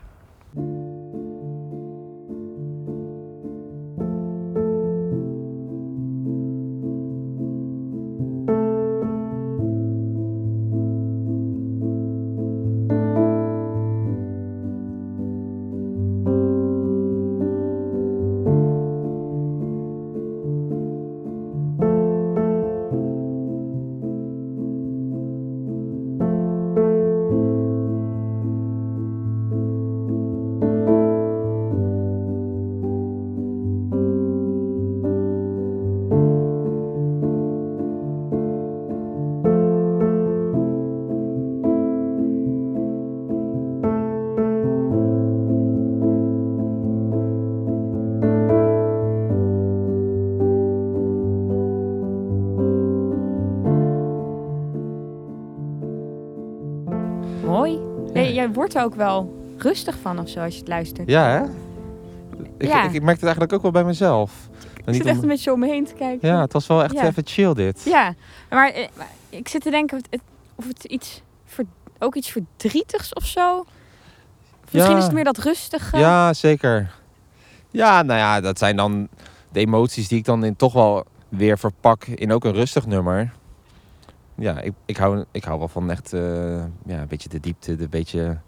Wordt 58.60 58.74
er 58.74 58.84
ook 58.84 58.94
wel 58.94 59.34
rustig 59.58 59.98
van 60.02 60.18
of 60.18 60.28
zo 60.28 60.40
als 60.40 60.52
je 60.54 60.58
het 60.58 60.68
luistert. 60.68 61.08
Ja, 61.08 61.28
hè? 61.28 61.40
Ik, 62.58 62.66
Ja. 62.68 62.84
ik, 62.84 62.92
ik 62.92 63.02
merk 63.02 63.14
het 63.16 63.22
eigenlijk 63.24 63.52
ook 63.52 63.62
wel 63.62 63.70
bij 63.70 63.84
mezelf. 63.84 64.48
ik 64.84 64.94
zit 64.94 65.06
echt 65.06 65.16
om- 65.16 65.22
een 65.22 65.28
beetje 65.28 65.52
om 65.52 65.58
me 65.58 65.66
heen 65.66 65.84
te 65.84 65.94
kijken. 65.94 66.28
Ja, 66.28 66.40
het 66.40 66.52
was 66.52 66.66
wel 66.66 66.82
echt 66.82 66.92
Ja. 66.94 67.06
even 67.06 67.22
chill 67.26 67.54
dit. 67.54 67.82
Ja, 67.84 68.14
maar, 68.50 68.70
eh, 68.70 68.88
maar 68.96 69.08
ik 69.28 69.48
zit 69.48 69.62
te 69.62 69.70
denken 69.70 70.00
of 70.54 70.66
het, 70.66 70.84
iets 70.84 71.22
ook 71.98 72.14
iets 72.14 72.30
verdrietigs 72.30 73.12
of 73.12 73.24
zo. 73.26 73.64
Misschien 74.70 74.90
Ja. 74.92 74.96
is 74.98 75.04
het 75.04 75.12
meer 75.12 75.24
dat 75.24 75.38
rustige. 75.38 75.98
Ja, 75.98 76.32
zeker. 76.32 76.94
Ja, 77.70 78.02
nou 78.02 78.18
ja, 78.18 78.40
dat 78.40 78.58
zijn 78.58 78.76
dan 78.76 79.08
de 79.52 79.60
emoties 79.60 80.08
die 80.08 80.18
ik 80.18 80.24
dan 80.24 80.44
in 80.44 80.56
toch 80.56 80.72
wel 80.72 81.04
weer 81.28 81.58
verpak 81.58 82.04
in 82.04 82.32
ook 82.32 82.44
een 82.44 82.52
rustig 82.52 82.86
nummer. 82.86 83.32
Ja, 84.34 84.60
ik, 84.60 84.72
ik, 84.86 84.96
hou, 84.96 85.24
ik 85.30 85.44
hou 85.44 85.58
wel 85.58 85.68
van 85.68 85.90
echt 85.90 86.12
eh, 86.12 86.20
ja, 86.86 87.00
een 87.00 87.08
beetje 87.08 87.28
de 87.28 87.40
diepte, 87.40 87.76
de 87.76 87.88
beetje... 87.88 88.38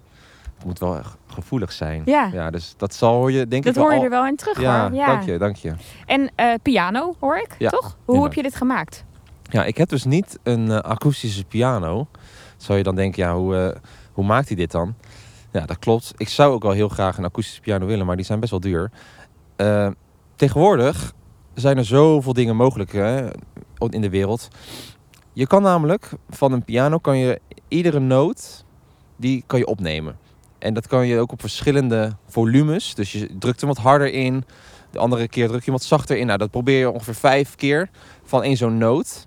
Het 0.63 0.71
moet 0.71 0.79
wel 0.79 0.99
echt 0.99 1.17
gevoelig 1.27 1.73
zijn. 1.73 2.03
Ja. 2.05 2.31
ja 2.33 2.51
dus 2.51 2.75
dat 2.77 2.95
zal 2.95 3.29
je 3.29 3.49
denk 3.49 3.65
dat 3.65 3.73
ik 3.77 3.81
wel 3.81 3.85
hoor 3.85 3.93
je 3.93 3.99
al- 3.99 4.05
er 4.05 4.11
wel 4.11 4.27
in 4.27 4.37
terug 4.37 4.61
Ja, 4.61 4.83
hoor. 4.89 4.99
Ja. 4.99 5.07
dank 5.07 5.23
je, 5.23 5.39
dank 5.39 5.57
je. 5.57 5.73
En 6.07 6.31
eh, 6.35 6.55
piano 6.63 7.15
hoor 7.21 7.37
ik, 7.37 7.55
Ja, 7.59 7.71
toch? 7.71 7.97
Hoe 8.05 8.23
heb 8.23 8.33
je 8.33 8.43
dit 8.43 8.55
gemaakt? 8.55 9.05
Ja, 9.43 9.65
ik 9.65 9.77
heb 9.77 9.89
dus 9.89 10.05
niet 10.05 10.39
een 10.43 10.71
eh, 10.71 10.79
akoestische 10.79 11.45
piano. 11.45 12.07
Zou 12.57 12.79
je 12.79 12.85
dan 12.85 12.95
denken, 12.95 13.23
ja, 13.23 13.35
hoe, 13.37 13.57
eh, 13.57 13.81
hoe 14.13 14.25
maakt 14.25 14.47
hij 14.49 14.57
dit 14.57 14.71
dan? 14.71 14.95
Ja, 15.53 15.67
dat 15.67 15.79
klopt. 15.79 16.13
Ik 16.17 16.29
zou 16.29 16.53
ook 16.53 16.63
wel 16.63 16.73
heel 16.73 16.89
graag 16.89 17.19
een 17.19 17.25
akoestische 17.25 17.61
piano 17.61 17.87
willen, 17.87 18.07
maar 18.07 18.17
die 18.17 18.25
zijn 18.25 18.41
best 18.41 18.51
wel 18.51 18.61
duur. 18.61 18.91
Tegenwoordig 20.37 21.13
zijn 21.55 21.79
er 21.79 21.85
zoveel 21.85 22.33
dingen 22.33 22.57
mogelijk 22.57 22.93
hè, 22.93 23.29
in 23.89 24.01
de 24.01 24.11
wereld. 24.11 24.49
Je 25.33 25.47
kan 25.47 25.63
namelijk 25.63 26.11
van 26.31 26.53
een 26.53 26.65
piano 26.65 26.99
kan 26.99 27.19
je 27.19 27.41
iedere 27.69 28.01
noot 28.01 28.65
die 29.17 29.45
kan 29.47 29.59
je 29.59 29.67
opnemen. 29.67 30.19
En 30.63 30.75
dat 30.75 30.87
kan 30.87 31.07
je 31.07 31.19
ook 31.19 31.33
op 31.33 31.41
verschillende 31.41 32.17
volumes. 32.29 32.95
Dus 32.95 33.13
je 33.13 33.29
drukt 33.39 33.61
hem 33.61 33.69
wat 33.69 33.79
harder 33.79 34.13
in. 34.13 34.45
De 34.91 34.99
andere 34.99 35.29
keer 35.29 35.47
druk 35.47 35.59
je 35.59 35.71
hem 35.71 35.75
wat 35.75 35.83
zachter 35.89 36.17
in. 36.17 36.27
Nou, 36.27 36.39
dat 36.39 36.51
probeer 36.51 36.79
je 36.79 36.91
ongeveer 36.91 37.15
vijf 37.15 37.55
keer 37.55 37.89
van 38.25 38.43
één 38.43 38.57
zo'n 38.57 38.79
noot. 38.79 39.27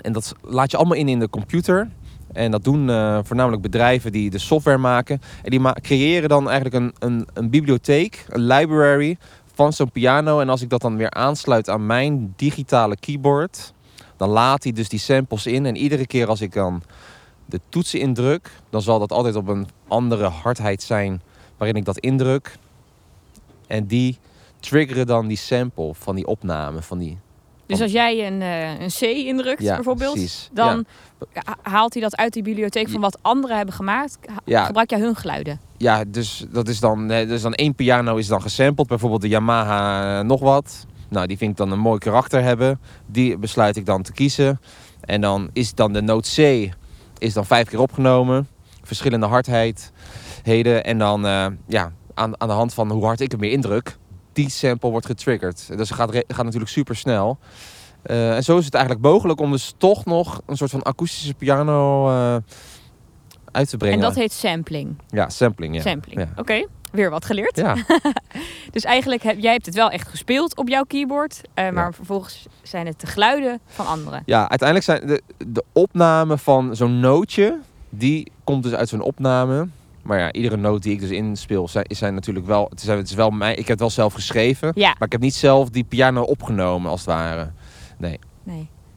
En 0.00 0.12
dat 0.12 0.34
laat 0.42 0.70
je 0.70 0.76
allemaal 0.76 0.96
in 0.96 1.08
in 1.08 1.18
de 1.18 1.28
computer. 1.28 1.90
En 2.32 2.50
dat 2.50 2.64
doen 2.64 2.90
eh, 2.90 3.18
voornamelijk 3.22 3.62
bedrijven 3.62 4.12
die 4.12 4.30
de 4.30 4.38
software 4.38 4.78
maken. 4.78 5.20
En 5.42 5.50
die 5.50 5.60
ma- 5.60 5.76
creëren 5.80 6.28
dan 6.28 6.50
eigenlijk 6.50 6.74
een, 6.84 6.94
een, 7.08 7.28
een 7.32 7.50
bibliotheek, 7.50 8.26
een 8.28 8.46
library 8.46 9.16
van 9.54 9.72
zo'n 9.72 9.90
piano. 9.90 10.40
En 10.40 10.48
als 10.48 10.62
ik 10.62 10.70
dat 10.70 10.80
dan 10.80 10.96
weer 10.96 11.10
aansluit 11.10 11.68
aan 11.68 11.86
mijn 11.86 12.32
digitale 12.36 12.96
keyboard, 12.96 13.72
dan 14.16 14.28
laat 14.28 14.62
hij 14.62 14.72
dus 14.72 14.88
die 14.88 14.98
samples 14.98 15.46
in. 15.46 15.66
En 15.66 15.76
iedere 15.76 16.06
keer 16.06 16.28
als 16.28 16.40
ik 16.40 16.52
dan 16.52 16.82
de 17.46 17.60
toetsen 17.68 18.00
indruk, 18.00 18.50
dan 18.70 18.82
zal 18.82 18.98
dat 18.98 19.12
altijd 19.12 19.36
op 19.36 19.48
een 19.48 19.66
andere 19.88 20.26
hardheid 20.26 20.82
zijn 20.82 21.22
waarin 21.56 21.76
ik 21.76 21.84
dat 21.84 21.98
indruk. 21.98 22.56
En 23.66 23.86
die 23.86 24.18
triggeren 24.60 25.06
dan 25.06 25.26
die 25.26 25.36
sample 25.36 25.94
van 25.94 26.14
die 26.14 26.26
opname, 26.26 26.82
van 26.82 26.98
die... 26.98 27.18
Dus 27.66 27.80
als 27.80 27.92
jij 27.92 28.26
een, 28.26 28.42
eh, 28.42 28.80
een 28.80 28.88
C 28.88 29.00
indrukt 29.00 29.62
Ja, 29.62 29.74
bijvoorbeeld, 29.74 30.12
precies. 30.12 30.48
dan 30.52 30.84
ha- 31.32 31.56
haalt 31.62 31.92
hij 31.92 32.02
dat 32.02 32.16
uit 32.16 32.32
die 32.32 32.42
bibliotheek 32.42 32.88
van 32.88 33.00
wat 33.00 33.18
anderen 33.22 33.56
hebben 33.56 33.74
gemaakt. 33.74 34.18
Ja. 34.44 34.64
Gebruik 34.64 34.90
jij 34.90 35.00
hun 35.00 35.16
geluiden? 35.16 35.60
Ja, 35.76 36.04
dus 36.04 36.44
dat 36.50 36.68
is 36.68 36.80
dan, 36.80 37.08
dus 37.08 37.42
dan 37.42 37.54
één 37.54 37.74
piano 37.74 38.16
is 38.16 38.26
dan 38.26 38.42
gesampled. 38.42 38.86
Bijvoorbeeld 38.88 39.20
de 39.20 39.28
Yamaha 39.28 40.18
eh, 40.18 40.24
nog 40.24 40.40
wat. 40.40 40.86
Nou, 41.08 41.26
die 41.26 41.36
vind 41.36 41.50
ik 41.50 41.56
dan 41.56 41.70
een 41.72 41.78
mooi 41.78 41.98
karakter 41.98 42.42
hebben. 42.42 42.80
Die 43.06 43.38
besluit 43.38 43.76
ik 43.76 43.86
dan 43.86 44.02
te 44.02 44.12
kiezen. 44.12 44.60
En 45.00 45.20
dan 45.20 45.50
is 45.52 45.74
dan 45.74 45.92
de 45.92 46.02
noot 46.02 46.34
C 46.36 46.68
is 47.18 47.32
dan 47.34 47.46
vijf 47.46 47.68
keer 47.68 47.80
opgenomen. 47.80 48.48
Verschillende 48.82 49.26
hardheden. 49.26 50.84
En 50.84 50.98
dan 50.98 51.26
eh, 51.26 51.46
ja, 51.66 51.92
aan, 52.14 52.40
aan 52.40 52.48
de 52.48 52.54
hand 52.54 52.74
van 52.74 52.90
hoe 52.90 53.04
hard 53.04 53.20
ik 53.20 53.30
hem 53.30 53.40
weer 53.40 53.50
indruk, 53.50 53.96
die 54.32 54.50
sample 54.50 54.90
wordt 54.90 55.06
getriggerd. 55.06 55.68
Dus 55.76 55.88
het 55.88 55.98
gaat, 55.98 56.14
gaat 56.28 56.44
natuurlijk 56.44 56.70
super 56.70 56.96
snel. 56.96 57.38
en 58.02 58.44
zo 58.44 58.58
is 58.58 58.64
het 58.64 58.74
eigenlijk 58.74 59.04
mogelijk 59.04 59.40
om 59.40 59.50
dus 59.50 59.74
toch 59.76 60.04
nog 60.04 60.42
een 60.46 60.56
soort 60.56 60.70
van 60.70 60.82
akoestische 60.82 61.34
piano 61.34 62.08
eh, 62.08 62.36
uit 63.50 63.68
te 63.68 63.76
brengen. 63.76 63.96
En 63.96 64.02
dat 64.02 64.14
heet 64.14 64.32
sampling. 64.32 64.96
Ja, 65.08 65.28
sampling. 65.28 65.74
Ja. 65.74 65.80
Sampling. 65.80 66.20
Ja. 66.20 66.28
Oké, 66.36 66.66
weer 66.92 67.10
wat 67.10 67.24
geleerd. 67.24 67.56
Ja, 67.56 67.76
Dus 68.70 68.84
eigenlijk 68.84 69.22
heb 69.22 69.38
jij 69.38 69.52
hebt 69.52 69.66
het 69.66 69.74
wel 69.74 69.90
echt 69.90 70.08
gespeeld 70.08 70.56
op 70.56 70.68
jouw 70.68 70.84
keyboard, 70.84 71.40
eh, 71.54 71.70
maar 71.70 71.84
Ja. 71.84 71.92
vervolgens 71.92 72.46
zijn 72.62 72.86
het 72.86 73.00
de 73.00 73.06
geluiden 73.06 73.60
van 73.66 73.86
anderen. 73.86 74.22
ja, 74.26 74.48
uiteindelijk 74.48 74.88
zijn 74.88 75.06
de, 75.06 75.22
de 75.46 75.64
opname 75.72 76.38
van 76.38 76.76
zo'n 76.76 77.00
nootje, 77.00 77.58
die 77.88 78.30
komt 78.44 78.62
dus 78.62 78.72
uit 78.72 78.88
zo'n 78.88 79.00
opname. 79.00 79.68
Maar 80.02 80.18
ja, 80.18 80.32
iedere 80.32 80.56
noot 80.56 80.82
die 80.82 80.92
ik 80.92 81.00
dus 81.00 81.10
inspeel, 81.10 81.68
zijn, 81.68 81.84
zijn 81.88 82.14
natuurlijk 82.14 82.46
wel... 82.46 82.66
Het 82.70 82.82
is, 82.82 82.86
het 82.88 83.08
is 83.08 83.14
wel 83.14 83.30
mij, 83.30 83.50
ik 83.50 83.56
heb 83.58 83.66
het 83.68 83.78
wel 83.80 83.90
zelf 83.90 84.14
geschreven. 84.14 84.72
Ja. 84.74 84.88
Maar 84.98 85.06
ik 85.06 85.12
heb 85.12 85.20
niet 85.20 85.34
zelf 85.34 85.68
die 85.68 85.84
piano 85.84 86.22
opgenomen, 86.22 86.90
als 86.90 87.00
het 87.00 87.08
ware. 87.08 87.50
Nee. 87.96 88.18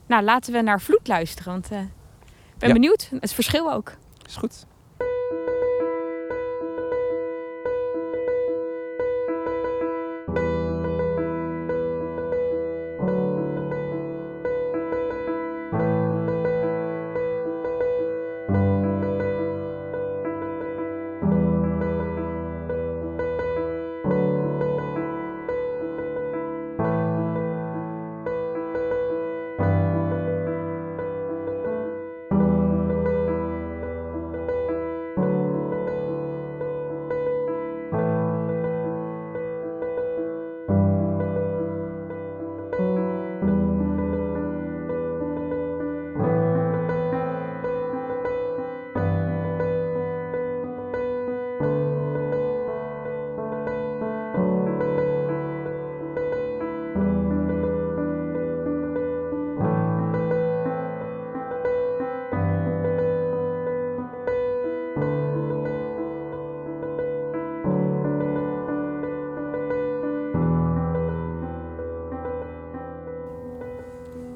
Nou, 0.07 0.23
laten 0.23 0.53
we 0.53 0.61
naar 0.61 0.81
Vloed 0.81 1.07
luisteren, 1.07 1.51
want 1.51 1.71
eh, 1.71 1.79
ik 1.79 2.57
ben 2.57 2.73
benieuwd. 2.73 3.09
Het 3.19 3.33
verschil 3.33 3.71
ook. 3.73 3.93
Is 4.27 4.35
goed. 4.35 4.65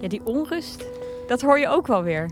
Ja, 0.03 0.09
die 0.09 0.21
onrust, 0.23 0.85
dat 1.27 1.41
hoor 1.41 1.59
je 1.59 1.67
ook 1.67 1.87
wel 1.87 2.03
weer. 2.03 2.29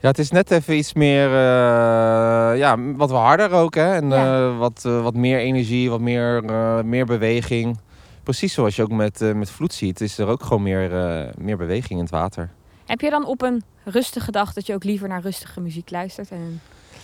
Ja, 0.00 0.08
het 0.08 0.18
is 0.18 0.30
net 0.30 0.50
even 0.50 0.76
iets 0.76 0.92
meer, 0.92 1.26
eh, 1.26 2.58
ja, 2.58 2.76
wat 2.96 3.10
harder 3.10 3.50
ook, 3.50 3.74
hè. 3.74 3.92
En 3.94 4.08
Ja. 4.10 4.38
eh, 4.50 4.58
wat, 4.58 4.84
eh, 4.84 5.02
wat 5.02 5.14
meer 5.14 5.38
energie, 5.38 5.90
wat 5.90 6.00
meer, 6.00 6.44
meer 6.84 7.06
beweging. 7.06 7.78
Precies 8.22 8.52
zoals 8.52 8.76
je 8.76 8.82
ook 8.82 8.90
met, 8.90 9.34
met 9.34 9.50
vloed 9.50 9.72
ziet, 9.74 10.00
is 10.00 10.18
er 10.18 10.26
ook 10.28 10.42
gewoon 10.42 10.62
meer, 10.62 10.90
meer 11.38 11.56
beweging 11.56 11.90
in 11.98 11.98
het 12.04 12.10
water. 12.10 12.50
Heb 12.86 13.00
je 13.00 13.10
dan 13.10 13.26
op 13.26 13.42
een 13.42 13.62
rustige 13.84 14.30
dag 14.30 14.52
dat 14.52 14.66
je 14.66 14.74
ook 14.74 14.84
liever 14.84 15.08
naar 15.08 15.20
rustige 15.20 15.60
muziek 15.60 15.90
luistert? 15.90 16.30
En 16.30 16.60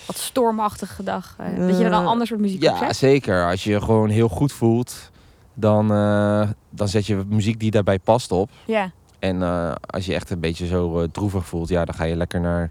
wat 0.07 0.17
stormachtige 0.17 1.03
dag, 1.03 1.37
dat 1.57 1.79
je 1.79 1.85
er 1.85 1.91
dan 1.91 2.03
Eh, 2.03 2.09
ander 2.09 2.27
soort 2.27 2.41
muziek 2.41 2.63
Ja, 2.63 2.79
zet? 2.79 2.97
zeker. 2.97 3.47
Als 3.51 3.65
je 3.65 3.71
je 3.71 3.81
gewoon 3.81 4.09
heel 4.09 4.29
goed 4.29 4.53
voelt, 4.53 5.11
dan, 5.55 5.89
dan 6.71 6.89
zet 6.89 7.07
je 7.07 7.23
muziek 7.29 7.61
die 7.61 7.71
daarbij 7.71 7.99
past 7.99 8.33
op. 8.33 8.51
Ja. 8.65 8.91
En 9.25 9.43
eh, 9.43 9.73
als 9.87 10.07
je 10.07 10.15
echt 10.15 10.31
een 10.31 10.41
beetje 10.41 10.67
zo 10.67 11.01
eh, 11.01 11.09
droevig 11.09 11.47
voelt, 11.47 11.69
ja, 11.69 11.85
dan 11.85 11.95
ga 11.95 12.05
je 12.05 12.17
lekker 12.17 12.41
naar 12.41 12.71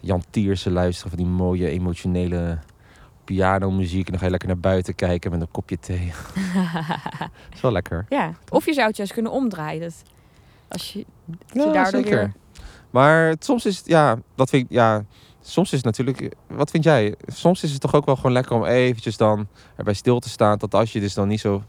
Jan 0.00 0.22
Tiersen 0.30 0.72
luisteren. 0.72 1.10
Van 1.10 1.18
die 1.18 1.28
mooie 1.28 1.68
emotionele 1.68 2.58
pianomuziek. 3.24 4.04
En 4.04 4.10
dan 4.10 4.18
ga 4.18 4.24
je 4.24 4.30
lekker 4.30 4.48
naar 4.48 4.58
buiten 4.58 4.94
kijken 4.94 5.30
met 5.30 5.40
een 5.40 5.50
kopje 5.50 5.78
thee. 5.78 6.12
is 7.54 7.60
wel 7.60 7.72
lekker. 7.72 8.06
ja. 8.08 8.32
Of 8.48 8.66
je 8.66 8.72
zou 8.72 8.86
het 8.86 8.96
juist 8.96 9.12
kunnen 9.12 9.32
omdraaien. 9.32 9.80
Dat 9.80 10.02
als 10.68 10.92
je, 10.92 11.04
dat 11.24 11.38
je 11.52 11.58
Ja, 11.58 11.72
daardoor 11.72 12.02
zeker. 12.02 12.18
weer... 12.18 12.32
Maar 12.90 13.34
soms 13.38 13.66
is 13.66 13.76
het, 13.78 13.86
ja, 13.86 14.18
dat 14.34 14.50
vind 14.50 14.64
ik, 14.64 14.70
ja, 14.70 15.04
soms 15.40 15.72
is 15.72 15.76
het 15.76 15.84
natuurlijk, 15.84 16.34
wat 16.46 16.70
vind 16.70 16.84
jij? 16.84 17.14
Soms 17.26 17.62
is 17.62 17.72
het 17.72 17.80
toch 17.80 17.94
ook 17.94 18.06
wel 18.06 18.16
gewoon 18.16 18.32
lekker 18.32 18.56
om 18.56 18.64
eventjes 18.64 19.16
dan 19.16 19.46
erbij 19.76 19.94
stil 19.94 20.18
te 20.18 20.28
staan. 20.28 20.58
Dat 20.58 20.74
als 20.74 20.92
je 20.92 21.00
dus 21.00 21.14
dan 21.14 21.28
niet 21.28 21.40
zo, 21.40 21.62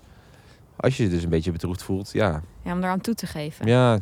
als 0.75 0.97
je 0.97 1.03
je 1.03 1.09
dus 1.09 1.23
een 1.23 1.29
beetje 1.29 1.51
bedroefd 1.51 1.83
voelt, 1.83 2.11
ja, 2.11 2.41
Ja, 2.61 2.71
om 2.73 2.77
eraan 2.77 3.01
toe 3.01 3.13
te 3.13 3.27
geven. 3.27 3.65
Ja, 3.67 3.99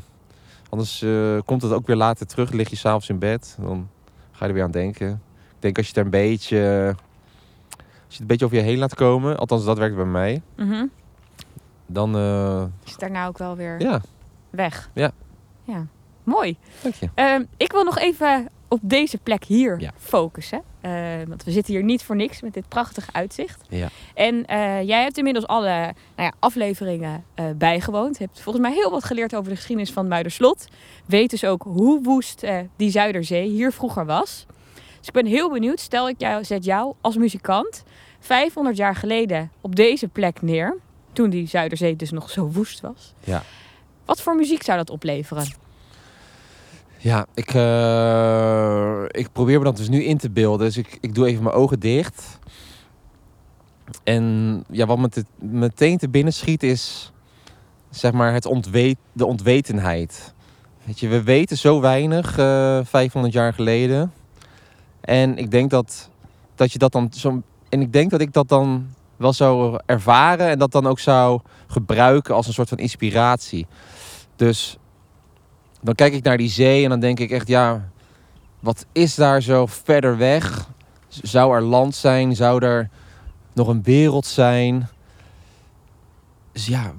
anders 0.70 1.02
eh, 1.02 1.38
komt 1.46 1.62
het 1.62 1.72
ook 1.72 1.88
weer 1.88 1.96
later 1.96 2.26
terug. 2.28 2.52
Lig 2.52 2.70
je 2.70 2.76
s'avonds 2.76 3.10
in 3.10 3.20
bed, 3.20 3.58
dan 3.60 3.90
ga 4.32 4.44
je 4.44 4.48
er 4.50 4.54
weer 4.54 4.64
aan 4.64 4.72
denken. 4.72 5.22
Ik 5.56 5.58
denk 5.60 5.78
als 5.78 5.86
je 5.86 5.92
het 5.92 6.00
er 6.00 6.06
een 6.06 6.28
beetje, 6.28 6.96
als 7.78 7.78
je 8.08 8.12
het 8.12 8.20
een 8.20 8.28
beetje 8.28 8.46
over 8.46 8.58
je 8.58 8.64
heen 8.64 8.78
laat 8.78 8.96
komen, 8.96 9.38
althans 9.38 9.66
dat 9.66 9.78
werkt 9.78 9.96
bij 9.96 10.06
mij, 10.06 10.42
Mhm. 10.56 10.86
dan 11.86 12.16
eh, 12.16 12.64
Is 12.86 12.92
het 12.92 13.00
daarna 13.00 13.28
ook 13.28 13.38
wel 13.38 13.56
weer 13.56 13.82
ja, 13.82 14.02
weg. 14.50 14.90
Ja. 14.94 15.12
Ja, 15.64 15.86
mooi. 16.24 16.58
dank 16.84 16.96
je. 16.96 17.10
Ehm, 17.16 17.44
ik 17.58 17.72
wil 17.72 17.84
nog 17.84 17.98
even 18.00 18.50
op 18.68 18.80
deze 18.84 19.18
plek 19.18 19.44
hier 19.44 19.80
Ja. 19.80 19.92
focussen. 19.98 20.62
Eh, 20.82 20.92
want 21.28 21.44
we 21.44 21.52
zitten 21.52 21.74
hier 21.74 21.84
niet 21.84 22.04
voor 22.04 22.16
niks 22.16 22.42
met 22.42 22.54
dit 22.54 22.68
prachtige 22.68 23.14
uitzicht. 23.14 23.62
Ja. 23.70 23.90
En 24.14 24.46
eh, 24.46 24.82
jij 24.82 25.02
hebt 25.02 25.18
inmiddels 25.18 25.48
alle 25.48 25.70
nou 25.70 25.94
ja, 26.16 26.34
afleveringen 26.40 27.24
eh, 27.34 27.46
bijgewoond. 27.56 28.18
Je 28.18 28.24
hebt 28.24 28.42
volgens 28.42 28.66
mij 28.66 28.74
heel 28.74 28.92
wat 28.92 29.04
geleerd 29.04 29.36
over 29.36 29.50
de 29.50 29.56
geschiedenis 29.56 29.92
van 29.92 30.08
Muiderslot. 30.08 30.68
Weet 31.06 31.30
dus 31.30 31.46
ook 31.46 31.64
hoe 31.64 32.02
woest 32.04 32.46
die 32.76 32.92
Zuiderzee 32.92 33.50
hier 33.50 33.72
vroeger 33.72 34.06
was. 34.06 34.46
Dus 34.74 35.08
ik 35.08 35.14
ben 35.14 35.26
heel 35.26 35.52
benieuwd. 35.52 35.80
Stel 35.80 36.10
ik 36.10 36.16
jou, 36.18 36.44
zet 36.44 36.66
jou 36.66 36.94
als 37.02 37.18
muzikant 37.18 37.84
500 38.20 38.78
jaar 38.78 38.96
geleden 38.96 39.52
op 39.62 39.76
deze 39.76 40.08
plek 40.08 40.42
neer. 40.42 40.78
Toen 41.14 41.30
die 41.30 41.48
Zuiderzee 41.48 41.96
dus 41.96 42.12
nog 42.12 42.30
zo 42.30 42.48
woest 42.48 42.82
was. 42.82 43.14
Ja. 43.24 43.44
Wat 44.06 44.22
voor 44.22 44.36
muziek 44.36 44.64
zou 44.64 44.78
dat 44.78 44.90
opleveren? 44.90 45.46
Ja, 47.04 47.26
ik, 47.34 47.54
eh, 47.54 49.04
ik 49.08 49.32
probeer 49.32 49.58
me 49.58 49.64
dat 49.64 49.78
dus 49.78 49.90
nu 49.90 50.04
in 50.04 50.18
te 50.18 50.30
beelden. 50.30 50.66
Dus 50.68 50.78
ik, 50.78 50.98
ik 51.02 51.16
doe 51.16 51.28
even 51.28 51.44
mijn 51.44 51.56
ogen 51.56 51.80
dicht. 51.80 52.40
En 54.04 54.64
ja, 54.70 54.86
wat 54.86 54.98
me 54.98 55.10
te- 55.10 55.26
meteen 55.40 55.98
te 55.98 56.10
binnen 56.10 56.34
schiet 56.34 56.64
is, 56.64 57.12
zeg 57.90 58.12
maar, 58.12 58.34
het 58.34 58.46
ontweet, 58.46 58.98
de 59.14 59.26
ontwetenheid. 59.26 60.34
Weet 60.84 61.00
je, 61.00 61.08
we 61.08 61.24
weten 61.24 61.58
zo 61.58 61.82
weinig, 61.82 62.38
eh 62.38 62.80
500 62.84 63.34
jaar 63.34 63.54
geleden. 63.54 64.14
En 65.02 65.38
ik 65.38 65.52
denk 65.52 65.70
dat, 65.70 66.10
dat 66.56 66.72
je 66.72 66.78
dat 66.80 66.92
dan 66.92 67.08
zo. 67.14 67.42
En 67.70 67.82
ik 67.82 67.94
denk 67.94 68.12
dat 68.12 68.22
ik 68.22 68.34
dat 68.34 68.48
dan 68.48 68.88
wel 69.16 69.34
zou 69.34 69.80
ervaren 69.86 70.50
en 70.50 70.60
dat 70.60 70.72
dan 70.72 70.88
ook 70.88 71.00
zou 71.00 71.42
gebruiken 71.68 72.36
als 72.36 72.48
een 72.48 72.54
soort 72.54 72.70
van 72.70 72.78
inspiratie. 72.78 73.68
Dus 74.36 74.78
dan 75.82 75.96
kijk 75.96 76.14
ik 76.14 76.24
naar 76.24 76.38
die 76.38 76.50
zee 76.50 76.84
en 76.84 76.90
dan 76.90 77.00
denk 77.00 77.20
ik 77.20 77.32
echt, 77.32 77.48
ja, 77.48 77.90
wat 78.60 78.86
is 78.92 79.16
daar 79.16 79.42
zo 79.42 79.66
verder 79.66 80.18
weg? 80.18 80.70
Zou 81.08 81.56
er 81.56 81.62
land 81.62 81.96
zijn? 81.96 82.36
Zou 82.36 82.66
er 82.66 82.90
nog 83.54 83.68
een 83.68 83.84
wereld 83.84 84.26
zijn? 84.26 84.88
Dus 86.52 86.66
ja, 86.66 86.94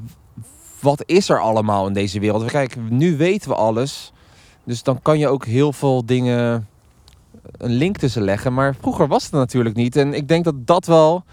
wat 0.81 1.03
is 1.07 1.29
er 1.29 1.41
allemaal 1.41 1.87
in 1.87 1.93
deze 1.93 2.21
wereld? 2.21 2.45
Kijk, 2.45 2.77
nu 2.91 3.17
weten 3.17 3.49
we 3.49 3.55
alles. 3.55 4.13
Dus 4.65 4.83
dan 4.83 5.03
kan 5.03 5.19
je 5.19 5.29
ook 5.29 5.45
heel 5.45 5.73
veel 5.73 6.07
dingen 6.07 6.69
een 7.57 7.73
link 7.73 7.97
tussen 7.97 8.23
leggen. 8.23 8.55
Maar 8.55 8.75
vroeger 8.81 9.09
was 9.09 9.23
het 9.23 9.33
natuurlijk 9.33 9.77
niet. 9.77 9.97
En 9.97 10.15
ik 10.15 10.29
denk 10.29 10.45
dat 10.45 10.67
dat 10.67 10.87
wel, 10.87 11.25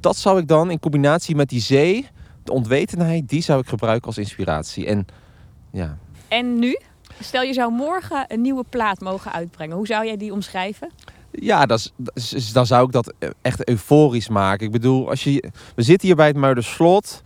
dat 0.00 0.16
zou 0.16 0.38
ik 0.38 0.48
dan 0.48 0.70
in 0.70 0.80
combinatie 0.80 1.36
met 1.36 1.48
die 1.48 1.60
zee, 1.60 2.06
de 2.44 2.52
onwetendheid, 2.52 3.28
die 3.28 3.42
zou 3.42 3.60
ik 3.60 3.68
gebruiken 3.68 4.06
als 4.06 4.18
inspiratie. 4.18 4.86
En 4.86 5.06
ja, 5.70 5.98
En 6.32 6.58
nu? 6.58 6.78
Stel 7.20 7.42
je 7.42 7.52
zou 7.52 7.72
morgen 7.72 8.24
een 8.28 8.40
nieuwe 8.40 8.64
plaat 8.68 9.00
mogen 9.00 9.32
uitbrengen. 9.32 9.76
Hoe 9.76 9.86
zou 9.86 10.06
jij 10.06 10.16
die 10.16 10.32
omschrijven? 10.32 10.90
Ja, 11.30 11.66
dat 11.66 11.92
is, 12.14 12.52
dan 12.52 12.66
zou 12.66 12.86
ik 12.86 12.92
dat 12.92 13.12
echt 13.42 13.68
euforisch 13.68 14.28
maken. 14.28 14.66
Ik 14.66 14.72
bedoel, 14.72 15.08
als 15.08 15.24
je, 15.24 15.50
we 15.74 15.82
zitten 15.82 16.06
hier 16.06 16.16
bij 16.16 16.26
het 16.26 16.36
Muiderslot. 16.36 17.20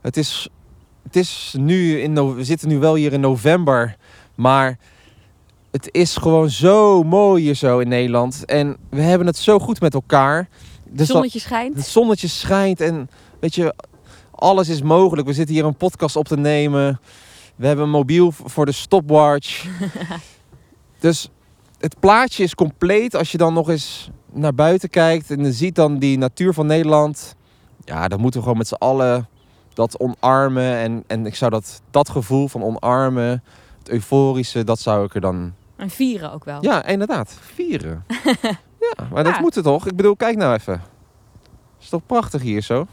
Het 0.00 0.16
is, 0.16 0.48
het 1.02 1.16
is 1.16 1.54
nu 1.58 2.00
in, 2.00 2.34
we 2.34 2.44
zitten 2.44 2.68
nu 2.68 2.78
wel 2.78 2.94
hier 2.94 3.12
in 3.12 3.20
november, 3.20 3.96
maar 4.34 4.78
het 5.70 5.88
is 5.90 6.16
gewoon 6.16 6.50
zo 6.50 7.02
mooi 7.02 7.42
hier 7.42 7.54
zo 7.54 7.78
in 7.78 7.88
Nederland. 7.88 8.44
En 8.44 8.76
we 8.90 9.00
hebben 9.00 9.26
het 9.26 9.36
zo 9.36 9.58
goed 9.58 9.80
met 9.80 9.94
elkaar. 9.94 10.48
Dus 10.88 10.96
dan- 10.96 11.06
Zonnetje 11.06 11.40
schijnt. 11.40 11.76
het 11.76 11.86
zonnetje 11.86 12.28
schijnt 12.28 12.80
en 12.80 13.10
weet 13.40 13.54
je, 13.54 13.74
alles 14.30 14.68
is 14.68 14.82
mogelijk. 14.82 15.26
We 15.26 15.32
zitten 15.32 15.54
hier 15.54 15.64
een 15.64 15.76
podcast 15.76 16.16
op 16.16 16.28
te 16.28 16.36
nemen. 16.36 17.00
We 17.62 17.68
hebben 17.68 17.86
een 17.86 17.92
mobiel 17.92 18.32
voor 18.32 18.66
de 18.66 18.72
stopwatch. 18.72 19.66
dus 20.98 21.28
het 21.78 22.00
plaatje 22.00 22.42
is 22.42 22.54
compleet 22.54 23.16
als 23.16 23.32
je 23.32 23.38
dan 23.38 23.54
nog 23.54 23.68
eens 23.68 24.10
naar 24.32 24.54
buiten 24.54 24.88
kijkt 24.88 25.30
en 25.30 25.44
je 25.44 25.52
ziet 25.52 25.74
dan 25.74 25.98
die 25.98 26.18
natuur 26.18 26.52
van 26.52 26.66
Nederland. 26.66 27.36
Ja, 27.84 28.08
dan 28.08 28.20
moeten 28.20 28.40
we 28.40 28.46
gewoon 28.46 28.58
met 28.58 28.68
z'n 28.68 28.74
allen 28.74 29.28
dat 29.74 30.00
omarmen. 30.00 30.76
En, 30.76 31.04
en 31.06 31.26
ik 31.26 31.34
zou 31.34 31.50
dat, 31.50 31.82
dat 31.90 32.08
gevoel 32.08 32.48
van 32.48 32.62
omarmen, 32.62 33.42
het 33.78 33.88
euforische, 33.88 34.64
dat 34.64 34.78
zou 34.78 35.04
ik 35.04 35.14
er 35.14 35.20
dan... 35.20 35.52
En 35.76 35.90
vieren 35.90 36.32
ook 36.32 36.44
wel. 36.44 36.62
Ja, 36.62 36.84
inderdaad, 36.84 37.38
vieren. 37.40 38.04
Ja, 38.96 39.08
maar 39.12 39.24
dat 39.24 39.40
moet 39.40 39.54
het 39.54 39.64
toch? 39.64 39.86
Ik 39.86 39.96
bedoel, 39.96 40.16
kijk 40.16 40.36
nou 40.36 40.54
even. 40.54 40.82
is 41.80 41.88
toch 41.88 42.06
prachtig 42.06 42.42
hier 42.42 42.62
zo? 42.62 42.86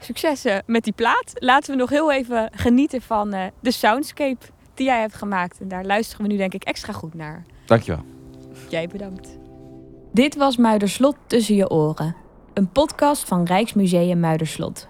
Succes 0.00 0.44
met 0.66 0.84
die 0.84 0.92
plaat. 0.92 1.32
Laten 1.34 1.70
we 1.70 1.76
nog 1.76 1.90
heel 1.90 2.12
even 2.12 2.50
genieten 2.54 3.02
van 3.02 3.32
eh, 3.32 3.44
de 3.60 3.70
soundscape 3.70 4.46
die 4.74 4.86
jij 4.86 5.00
hebt 5.00 5.14
gemaakt. 5.14 5.60
En 5.60 5.68
daar 5.68 5.84
luisteren 5.84 6.26
we 6.26 6.32
nu 6.32 6.38
denk 6.38 6.54
ik 6.54 6.64
extra 6.64 6.92
goed 6.92 7.14
naar. 7.14 7.44
Dankjewel. 7.66 8.04
Jij 8.68 8.88
bedankt. 8.88 9.38
Dit 10.12 10.36
was 10.36 10.56
Muiderslot 10.56 11.16
tussen 11.26 11.54
je 11.54 11.70
oren. 11.70 12.16
Een 12.54 12.68
podcast 12.68 13.24
van 13.28 13.44
Rijksmuseum 13.44 14.20
Muiderslot. 14.20 14.88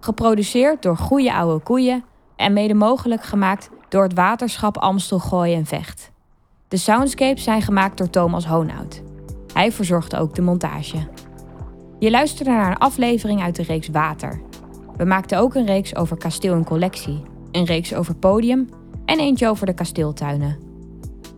Geproduceerd 0.00 0.82
door 0.82 0.96
Goeie 0.96 1.32
Oude 1.32 1.64
Koeien 1.64 2.04
en 2.36 2.52
mede 2.52 2.74
mogelijk 2.74 3.22
gemaakt 3.22 3.70
door 3.88 4.02
het 4.02 4.14
waterschap 4.14 4.78
Amstel 4.78 5.18
Gooi 5.18 5.54
en 5.54 5.66
Vecht. 5.66 6.10
De 6.68 6.76
soundscapes 6.76 7.44
zijn 7.44 7.62
gemaakt 7.62 7.98
door 7.98 8.10
Thomas 8.10 8.46
Hoonhout. 8.46 9.02
Hij 9.52 9.72
verzorgde 9.72 10.18
ook 10.18 10.34
de 10.34 10.42
montage. 10.42 11.08
Je 11.98 12.10
luisterde 12.10 12.50
naar 12.50 12.70
een 12.70 12.78
aflevering 12.78 13.42
uit 13.42 13.56
de 13.56 13.62
reeks 13.62 13.88
Water. 13.88 14.40
We 15.00 15.06
maakten 15.06 15.38
ook 15.38 15.54
een 15.54 15.66
reeks 15.66 15.96
over 15.96 16.16
kasteel 16.16 16.54
en 16.54 16.64
collectie, 16.64 17.22
een 17.50 17.64
reeks 17.64 17.94
over 17.94 18.14
podium 18.14 18.68
en 19.04 19.18
eentje 19.18 19.48
over 19.48 19.66
de 19.66 19.74
kasteeltuinen. 19.74 20.58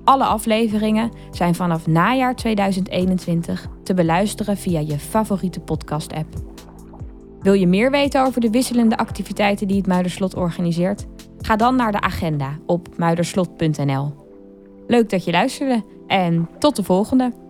Alle 0.05 0.25
afleveringen 0.25 1.11
zijn 1.31 1.55
vanaf 1.55 1.87
najaar 1.87 2.37
2021 2.37 3.67
te 3.83 3.95
beluisteren 3.95 4.57
via 4.57 4.81
je 4.81 4.99
favoriete 4.99 5.61
podcast-app. 5.61 6.35
Wil 7.41 7.53
je 7.53 7.67
meer 7.67 7.91
weten 7.91 8.25
over 8.25 8.41
de 8.41 8.51
wisselende 8.51 8.97
activiteiten 8.97 9.69
die 9.69 9.77
het 9.77 9.87
Muiderslot 9.87 10.35
organiseert? 10.35 11.07
Ga 11.39 11.57
dan 11.57 11.77
naar 11.77 11.93
de 11.93 12.01
agenda 12.01 12.59
op 12.67 12.89
muiderslot.nl. 12.97 14.15
Leuk 14.87 15.11
dat 15.11 15.25
je 15.25 15.31
luisterde 15.31 15.85
en 16.07 16.49
tot 16.59 16.77
de 16.77 16.83
volgende! 16.83 17.42